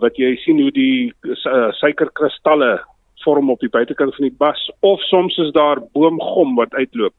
wat 0.02 0.16
jy 0.18 0.35
sien 0.42 0.61
hoe 0.62 0.72
die 0.74 1.12
uh, 1.22 1.70
suikerkristalle 1.78 2.78
vorm 3.24 3.50
op 3.50 3.61
die 3.62 3.72
buitekant 3.72 4.14
van 4.16 4.26
die 4.28 4.37
bas 4.38 4.61
of 4.80 5.02
soms 5.09 5.37
is 5.38 5.52
daar 5.57 5.80
boomgom 5.94 6.57
wat 6.59 6.74
uitloop. 6.74 7.14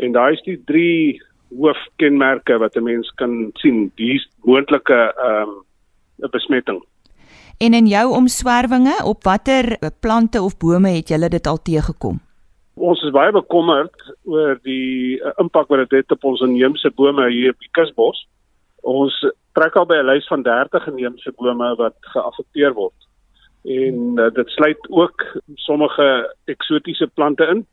En 0.00 0.12
daai 0.16 0.32
is 0.32 0.42
die 0.46 0.58
drie 0.66 1.20
hoofkenmerke 1.50 2.58
wat 2.58 2.76
'n 2.76 2.82
mens 2.84 3.10
kan 3.20 3.50
sien, 3.54 3.92
die 3.96 4.18
moontlike 4.44 5.14
ehm 5.16 5.48
um, 6.22 6.30
besmetting. 6.30 6.80
En 7.58 7.74
in 7.74 7.86
jou 7.86 8.14
omswervinge, 8.16 9.04
op 9.04 9.24
watter 9.24 9.78
plante 10.00 10.42
of 10.42 10.56
bome 10.56 10.88
het 10.88 11.08
jy 11.08 11.28
dit 11.28 11.46
al 11.46 11.58
teëgekom? 11.62 12.20
Ons 12.74 13.02
is 13.02 13.12
baie 13.12 13.32
bekommerd 13.32 14.16
oor 14.24 14.58
die 14.62 15.20
uh, 15.20 15.32
impak 15.36 15.68
wat 15.68 15.78
dit 15.78 16.00
het 16.00 16.12
op 16.12 16.24
ons 16.24 16.40
inheemse 16.40 16.90
bome 16.96 17.28
hier 17.30 17.50
op 17.50 17.58
die 17.58 17.68
Kusbos. 17.70 18.26
Ons 18.82 19.14
trek 19.52 19.76
al 19.76 19.86
by 19.86 20.00
'n 20.00 20.06
lys 20.06 20.26
van 20.26 20.42
30 20.42 20.86
inheemse 20.86 21.32
bome 21.36 21.74
wat 21.76 21.96
geaffekteer 22.00 22.72
word. 22.72 22.96
En 23.64 23.96
uh, 24.16 24.30
dit 24.34 24.48
sluit 24.48 24.86
ook 24.88 25.24
sommige 25.54 26.36
eksotiese 26.44 27.06
plante 27.14 27.44
in 27.44 27.66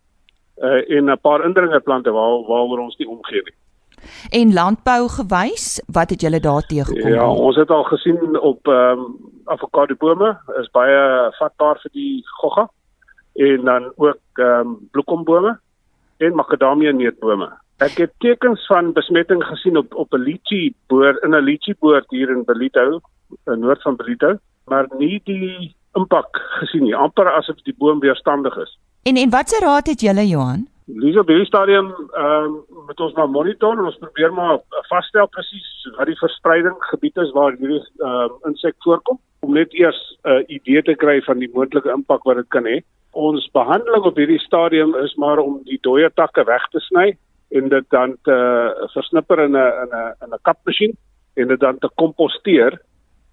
uh, 0.58 0.98
en 0.98 1.12
'n 1.12 1.20
paar 1.22 1.46
indringerplante 1.46 2.12
waar 2.12 2.44
waaroor 2.48 2.80
ons 2.80 2.98
nie 2.98 3.10
omgee 3.10 3.42
nie. 3.44 3.56
En 4.30 4.54
landbou 4.54 5.08
gewys, 5.10 5.82
wat 5.88 6.10
het 6.10 6.22
julle 6.22 6.40
daar 6.40 6.62
teëgekom? 6.62 7.10
Ja, 7.10 7.30
ons 7.30 7.56
het 7.56 7.70
al 7.70 7.84
gesien 7.84 8.40
op 8.40 8.68
ehm 8.68 9.00
um, 9.00 9.16
avokado 9.46 9.96
bome 9.96 10.38
is 10.60 10.70
baie 10.72 11.32
vatbaar 11.40 11.80
vir 11.82 11.92
die 11.92 12.24
gogga 12.40 12.70
en 13.34 13.64
dan 13.64 13.92
ook 13.96 14.20
ehm 14.34 14.60
um, 14.60 14.90
bloekombome 14.92 15.60
en 16.18 16.36
makadamia 16.36 16.92
neutbome. 16.92 17.50
Ek 17.78 18.00
het 18.02 18.14
tekens 18.26 18.64
van 18.66 18.88
besmetting 18.94 19.44
gesien 19.46 19.78
op 19.78 19.94
op 19.96 20.14
'n 20.14 20.24
lychee 20.28 20.76
boer 20.88 21.24
in 21.24 21.36
'n 21.36 21.44
lychee 21.44 21.76
boord 21.80 22.06
hier 22.10 22.30
in 22.30 22.44
Belito, 22.44 23.02
in 23.46 23.60
noord 23.60 23.82
van 23.82 23.96
Belito, 23.96 24.38
maar 24.66 24.88
nie 24.98 25.22
die 25.24 25.76
impak 25.94 26.38
gesien 26.60 26.84
nie, 26.84 26.96
amper 26.96 27.30
asof 27.32 27.62
die 27.64 27.76
boom 27.78 28.00
weerstandig 28.00 28.58
is. 28.58 28.80
En 29.04 29.16
en 29.16 29.30
watse 29.30 29.60
raad 29.60 29.88
het 29.88 30.02
julle 30.02 30.28
Johan? 30.28 30.68
Lisa 30.86 31.24
by 31.24 31.34
die 31.34 31.46
stadium 31.46 31.94
ehm 32.14 32.44
um, 32.44 32.64
met 32.88 33.00
ons 33.00 33.14
maar 33.14 33.30
monitor 33.30 33.78
en 33.78 33.86
ons 33.86 33.98
probeer 33.98 34.34
maar 34.34 34.60
vasstel 34.90 35.28
presies 35.28 35.90
wat 35.98 36.08
die 36.08 36.18
verspreiding 36.18 36.76
gebied 36.80 37.18
is 37.18 37.32
waar 37.32 37.52
hierdie 37.52 37.84
ehm 38.00 38.10
uh, 38.10 38.50
insek 38.50 38.76
voorkom 38.80 39.20
om 39.40 39.54
net 39.54 39.74
eers 39.74 40.18
'n 40.24 40.30
uh, 40.30 40.44
idee 40.48 40.82
te 40.82 40.96
kry 40.96 41.22
van 41.22 41.40
die 41.40 41.52
moontlike 41.54 41.92
impak 41.92 42.24
wat 42.24 42.36
dit 42.36 42.48
kan 42.48 42.66
hê. 42.66 42.82
Ons 43.12 43.50
behandeling 43.52 44.04
op 44.04 44.16
hierdie 44.16 44.40
stadium 44.40 44.96
is 44.96 45.16
maar 45.16 45.38
om 45.38 45.62
die 45.64 45.80
dooie 45.82 46.10
takke 46.14 46.44
weg 46.44 46.68
te 46.72 46.80
sny 46.80 47.18
en 47.50 47.70
dit 47.70 47.86
dan 47.90 48.18
te 48.24 48.38
versnipper 48.94 49.40
in 49.40 49.56
'n 49.56 49.72
in 49.84 49.92
'n 49.94 50.14
in 50.24 50.34
'n 50.34 50.42
kapmasjien 50.42 50.98
en 51.36 51.48
dit 51.48 51.60
dan 51.60 51.78
te 51.80 51.90
komposteer 51.96 52.82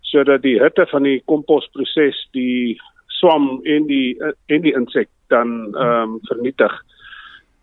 sodat 0.00 0.42
die 0.42 0.58
hitte 0.62 0.86
van 0.86 1.02
die 1.02 1.22
komposproses 1.24 2.28
die 2.32 2.78
swam 3.06 3.60
en 3.64 3.86
die 3.86 4.18
en 4.46 4.62
die 4.62 4.74
insek 4.74 5.08
dan 5.28 5.74
ehm 5.74 6.02
um, 6.02 6.18
vernietig. 6.30 6.72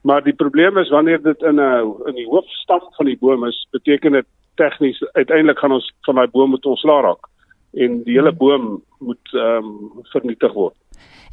Maar 0.01 0.23
die 0.23 0.33
probleem 0.33 0.77
is 0.77 0.89
wanneer 0.89 1.21
dit 1.21 1.41
in 1.41 1.59
'n 1.59 1.93
in 2.09 2.15
die 2.15 2.27
hoofstam 2.27 2.81
van 2.97 3.05
die 3.05 3.17
boom 3.17 3.45
is, 3.45 3.67
beteken 3.71 4.11
dit 4.11 4.25
tegnies 4.55 5.03
uiteindelik 5.13 5.59
gaan 5.59 5.71
ons 5.71 5.93
van 6.01 6.15
daai 6.15 6.27
boom 6.27 6.49
moet 6.49 6.65
ontslaa 6.65 7.01
raak 7.01 7.27
en 7.73 8.03
die 8.03 8.17
hele 8.17 8.31
boom 8.31 8.83
moet 8.99 9.33
ehm 9.33 9.65
um, 9.65 10.03
vernietig 10.11 10.53
word. 10.53 10.75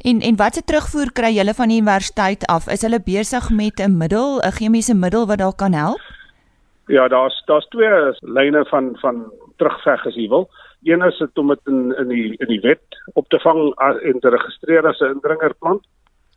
En 0.01 0.21
en 0.21 0.35
watse 0.35 0.63
terugvoer 0.63 1.11
kry 1.11 1.33
julle 1.35 1.53
van 1.53 1.67
die 1.67 1.81
universiteit 1.81 2.45
af? 2.47 2.69
Is 2.71 2.85
hulle 2.87 3.01
besig 3.03 3.49
met 3.51 3.79
'n 3.79 3.97
middel, 3.97 4.39
'n 4.39 4.51
chemiese 4.51 4.95
middel 4.95 5.27
wat 5.27 5.37
daar 5.37 5.55
kan 5.55 5.73
help? 5.73 5.99
Ja, 6.87 7.07
daar's 7.07 7.43
daar's 7.45 7.67
twee 7.67 8.13
lyne 8.19 8.65
van 8.65 8.97
van 9.01 9.31
terugveg 9.57 10.05
as 10.05 10.15
jy 10.15 10.27
wil. 10.27 10.49
Een 10.83 11.01
is 11.01 11.17
dit 11.17 11.37
om 11.37 11.47
dit 11.47 11.59
in 11.65 11.95
in 11.97 12.07
die 12.07 12.35
in 12.37 12.47
die 12.47 12.59
wet 12.59 12.87
op 13.13 13.27
te 13.27 13.39
vang 13.39 13.75
en 13.79 14.19
te 14.19 14.29
registreer 14.29 14.87
as 14.87 14.99
'n 14.99 15.11
indringerplant. 15.15 15.83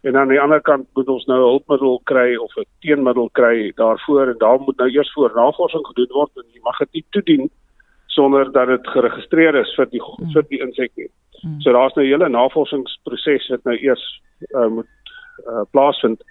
En 0.02 0.16
aan 0.16 0.28
die 0.28 0.40
ander 0.40 0.60
kant 0.60 0.86
moet 0.94 1.08
ons 1.08 1.24
nou 1.24 1.38
'n 1.38 1.48
hulpmiddel 1.48 2.00
kry 2.04 2.36
of 2.36 2.56
'n 2.56 2.66
teenmiddel 2.80 3.28
kry 3.30 3.72
daarvoor 3.74 4.28
en 4.28 4.38
daar 4.38 4.60
moet 4.60 4.76
nou 4.76 4.90
eers 4.90 5.12
voor 5.12 5.32
navorsing 5.34 5.86
gedoen 5.86 6.10
word 6.10 6.30
en 6.36 6.44
jy 6.52 6.60
mag 6.62 6.78
dit 6.78 6.92
nie 6.92 7.04
toedien 7.10 7.50
sonder 8.06 8.52
dat 8.52 8.66
dit 8.66 8.86
geregistreer 8.86 9.54
is 9.54 9.74
vir 9.74 9.86
die 9.90 10.00
hmm. 10.00 10.32
vir 10.32 10.44
die 10.48 10.60
insek 10.60 10.90
nie. 10.96 11.10
Hmm. 11.42 11.60
So 11.60 11.72
daar's 11.72 11.94
nou 11.94 12.06
'n 12.06 12.10
hele 12.10 12.28
navorsingsproses 12.28 13.48
wat 13.48 13.64
nou 13.64 13.76
eers 13.76 14.22
uh, 14.54 14.66
moet 14.66 14.86
uh, 15.46 15.64
plaasvind. 15.70 16.22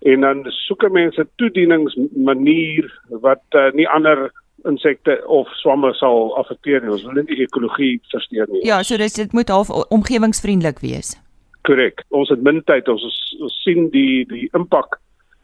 En 0.00 0.20
dan 0.20 0.44
soek 0.48 0.88
mense 0.90 1.28
toedieningsmanier 1.36 3.00
wat 3.08 3.42
uh, 3.50 3.70
nie 3.72 3.88
ander 3.88 4.30
insekte 4.64 5.22
of 5.26 5.48
swamme 5.48 5.92
sal 5.94 6.36
affekteer 6.36 6.82
nie. 6.82 6.90
Ons 6.90 7.04
wil 7.04 7.12
nie 7.20 7.26
die 7.34 7.44
ekologie 7.44 8.00
versteur 8.12 8.48
nie. 8.50 8.64
Ja, 8.66 8.82
so 8.82 8.96
dis 8.96 9.16
dit 9.18 9.32
moet 9.32 9.48
half 9.48 9.70
omgewingsvriendelik 9.70 10.80
wees. 10.84 11.14
Korrek. 11.68 12.04
Ons 12.08 12.28
het 12.32 12.42
min 12.42 12.62
tyd. 12.64 12.88
Ons, 12.88 13.04
ons 13.40 13.62
sien 13.64 13.88
die 13.90 14.24
die 14.28 14.48
impak 14.56 14.98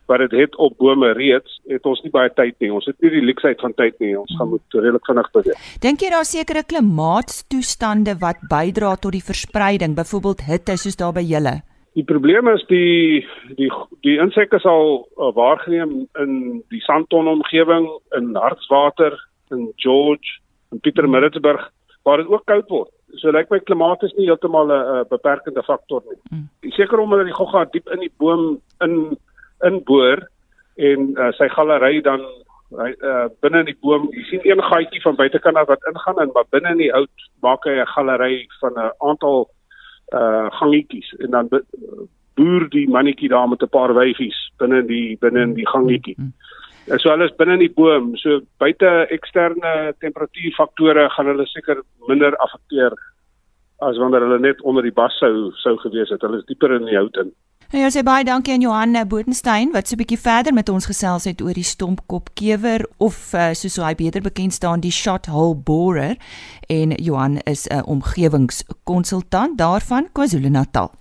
wat 0.07 0.23
dit 0.25 0.35
het 0.41 0.57
op 0.63 0.77
bome 0.79 1.13
reeds, 1.19 1.61
het 1.71 1.87
ons 1.87 2.03
nie 2.05 2.13
baie 2.15 2.31
tyd 2.35 2.55
nie. 2.63 2.71
Ons 2.73 2.87
het 2.87 2.99
nie 3.03 3.11
die 3.17 3.25
leksheid 3.27 3.61
van 3.61 3.75
tyd 3.75 3.99
nie. 4.03 4.15
Ons 4.19 4.35
gaan 4.39 4.53
moet 4.53 4.77
redelik 4.79 5.07
vinnig 5.09 5.31
beweeg. 5.35 5.71
Dink 5.83 6.03
jy 6.03 6.11
daar 6.15 6.29
sekere 6.29 6.63
klimaatstoestande 6.67 8.17
wat 8.23 8.43
bydra 8.51 8.97
tot 8.97 9.17
die 9.17 9.25
verspreiding, 9.25 9.97
byvoorbeeld 9.99 10.47
hitte 10.47 10.79
soos 10.81 10.99
daar 11.01 11.15
by 11.17 11.25
julle? 11.27 11.59
Die 11.97 12.05
probleem 12.05 12.49
is 12.53 12.63
die 12.69 13.25
die 13.57 13.71
die 14.05 14.19
insekte 14.21 14.61
sal 14.61 15.07
uh, 15.17 15.31
waargeneem 15.37 16.03
in 16.21 16.35
die 16.73 16.83
Sandton 16.85 17.31
omgewing, 17.31 17.89
in 18.19 18.35
Hartswater, 18.37 19.17
in 19.51 19.71
George, 19.81 20.39
in 20.73 20.81
Pietermaritzburg 20.81 21.71
waar 22.07 22.21
dit 22.23 22.29
ook 22.31 22.45
koud 22.47 22.69
word. 22.71 22.93
So 23.19 23.33
lyk 23.33 23.49
my 23.51 23.59
klimaat 23.65 24.05
is 24.07 24.13
nie 24.19 24.29
heeltemal 24.29 24.71
'n 24.71 25.07
beperkende 25.11 25.63
faktor 25.63 26.03
nie. 26.07 26.21
Hmm. 26.31 26.49
Seker 26.77 27.01
omdat 27.01 27.25
die 27.25 27.39
gogga 27.39 27.65
diep 27.65 27.89
in 27.89 28.01
die 28.01 28.13
boom 28.19 28.61
in 28.85 29.17
inboor 29.65 30.27
en 30.77 31.13
uh, 31.17 31.33
sy 31.39 31.49
galery 31.49 32.03
dan 32.03 32.25
hy 32.77 32.91
uh, 33.07 33.29
binne 33.41 33.63
in 33.63 33.71
die 33.71 33.79
boom 33.81 34.09
jy 34.13 34.25
sien 34.31 34.45
een 34.45 34.63
gaatjie 34.63 35.03
van 35.03 35.17
buitekant 35.17 35.57
af 35.57 35.69
wat 35.69 35.87
ingaan 35.93 36.21
en 36.21 36.33
maar 36.35 36.49
binne 36.51 36.75
in 36.75 36.83
die 36.83 36.93
hout 36.93 37.29
maak 37.43 37.65
hy 37.65 37.79
'n 37.81 37.93
galery 37.95 38.47
van 38.61 38.75
'n 38.75 38.93
aantal 38.99 39.49
uh 40.15 40.47
gangetjies 40.59 41.09
en 41.19 41.31
dan 41.31 41.49
boer 42.37 42.69
die 42.71 42.89
mannetjie 42.89 43.29
daar 43.29 43.49
met 43.49 43.63
'n 43.63 43.75
paar 43.77 43.95
wyfies 43.95 44.39
binne 44.59 44.83
die 44.87 45.17
binne 45.21 45.41
in 45.41 45.55
die 45.55 45.69
gangetjie. 45.69 46.15
Mm, 46.19 46.25
mm. 46.25 46.33
En 46.87 46.99
so 46.99 47.11
alles 47.11 47.35
binne 47.35 47.53
in 47.53 47.65
die 47.65 47.73
boom, 47.75 48.17
so 48.17 48.41
buite 48.63 48.91
eksterne 49.11 49.95
temperatuurfaktore 49.99 51.09
gaan 51.11 51.27
hulle 51.27 51.47
seker 51.47 51.83
minder 52.07 52.37
affekteer 52.37 52.95
as 53.79 53.99
wanneer 53.99 54.21
hulle 54.21 54.39
net 54.39 54.61
onder 54.63 54.83
die 54.87 54.95
bas 54.95 55.17
sou 55.19 55.51
sou 55.63 55.75
gewees 55.83 56.13
het. 56.15 56.23
Hulle 56.23 56.39
is 56.39 56.47
dieper 56.47 56.77
in 56.77 56.87
die 56.87 56.97
hout 56.97 57.17
in. 57.17 57.33
En 57.75 57.81
jy 57.83 57.89
sê 57.91 58.03
baie 58.07 58.23
dankie 58.23 58.53
aan 58.55 58.63
Johan 58.63 58.95
Bodenstein 59.11 59.73
wat 59.75 59.89
so 59.89 59.97
'n 59.97 59.99
bietjie 59.99 60.21
verder 60.23 60.55
met 60.55 60.69
ons 60.69 60.87
gesels 60.87 61.25
het 61.25 61.43
oor 61.43 61.53
die 61.53 61.67
stompkopkewer 61.67 62.87
of 62.99 63.35
uh, 63.35 63.51
soos 63.55 63.77
hy 63.77 63.95
beter 63.95 64.23
bekend 64.23 64.55
staan 64.55 64.81
die 64.81 64.95
shot 64.95 65.27
hole 65.27 65.55
borer 65.55 66.17
en 66.69 66.95
Johan 66.95 67.39
is 67.45 67.67
'n 67.67 67.83
omgewingskonsultant 67.83 69.59
daarvan 69.59 70.07
KwaZulu-Natal. 70.13 70.93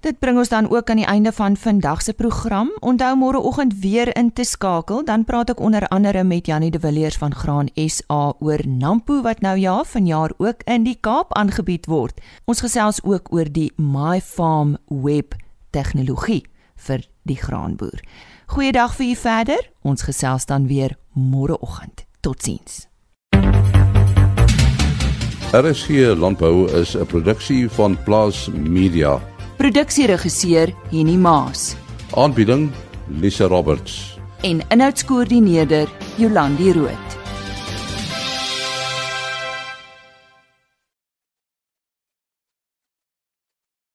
Dit 0.00 0.18
bring 0.18 0.38
ons 0.38 0.48
dan 0.48 0.70
ook 0.70 0.90
aan 0.90 0.96
die 0.96 1.06
einde 1.06 1.32
van 1.32 1.56
vandag 1.56 2.02
se 2.02 2.12
program. 2.12 2.70
Onthou 2.80 3.16
môreoggend 3.16 3.74
weer 3.80 4.16
in 4.16 4.32
te 4.32 4.44
skakel, 4.44 5.04
dan 5.04 5.24
praat 5.24 5.50
ek 5.50 5.60
onder 5.60 5.88
andere 5.88 6.24
met 6.24 6.46
Janie 6.46 6.70
de 6.70 6.80
Villiers 6.80 7.16
van 7.16 7.34
Graan 7.34 7.68
SA 7.74 8.32
oor 8.40 8.66
Nampo 8.66 9.20
wat 9.22 9.40
nou 9.40 9.58
ja 9.58 9.84
vanjaar 9.84 10.32
ook 10.38 10.62
in 10.64 10.82
die 10.82 10.96
Kaap 11.00 11.34
aangebied 11.34 11.86
word. 11.86 12.20
Ons 12.44 12.60
gesels 12.60 13.02
ook 13.04 13.28
oor 13.32 13.52
die 13.52 13.72
My 13.76 14.20
Farm 14.20 14.76
Web 14.88 15.34
tegnologie 15.70 16.44
vir 16.76 17.04
die 17.22 17.36
graanboer. 17.36 18.00
Goeiedag 18.46 18.94
vir 18.96 19.06
u 19.06 19.14
verder. 19.14 19.70
Ons 19.82 20.02
gesels 20.02 20.46
dan 20.46 20.66
weer 20.66 20.96
môreoggend. 21.14 22.04
Totsiens. 22.20 22.86
RSG 25.52 26.14
Landbou 26.16 26.68
is 26.80 26.94
'n 26.96 27.06
produksie 27.06 27.68
van 27.68 27.98
Plaas 28.04 28.48
Media. 28.52 29.20
Produksieregisseur 29.56 30.72
Henny 30.90 31.16
Maas 31.16 31.76
Aanbieding 32.14 32.70
Lisa 33.08 33.46
Roberts. 33.46 34.18
en 34.42 34.60
inhoudskoördineerder 34.68 35.88
Jolandi 36.16 36.72
Root. 36.72 37.19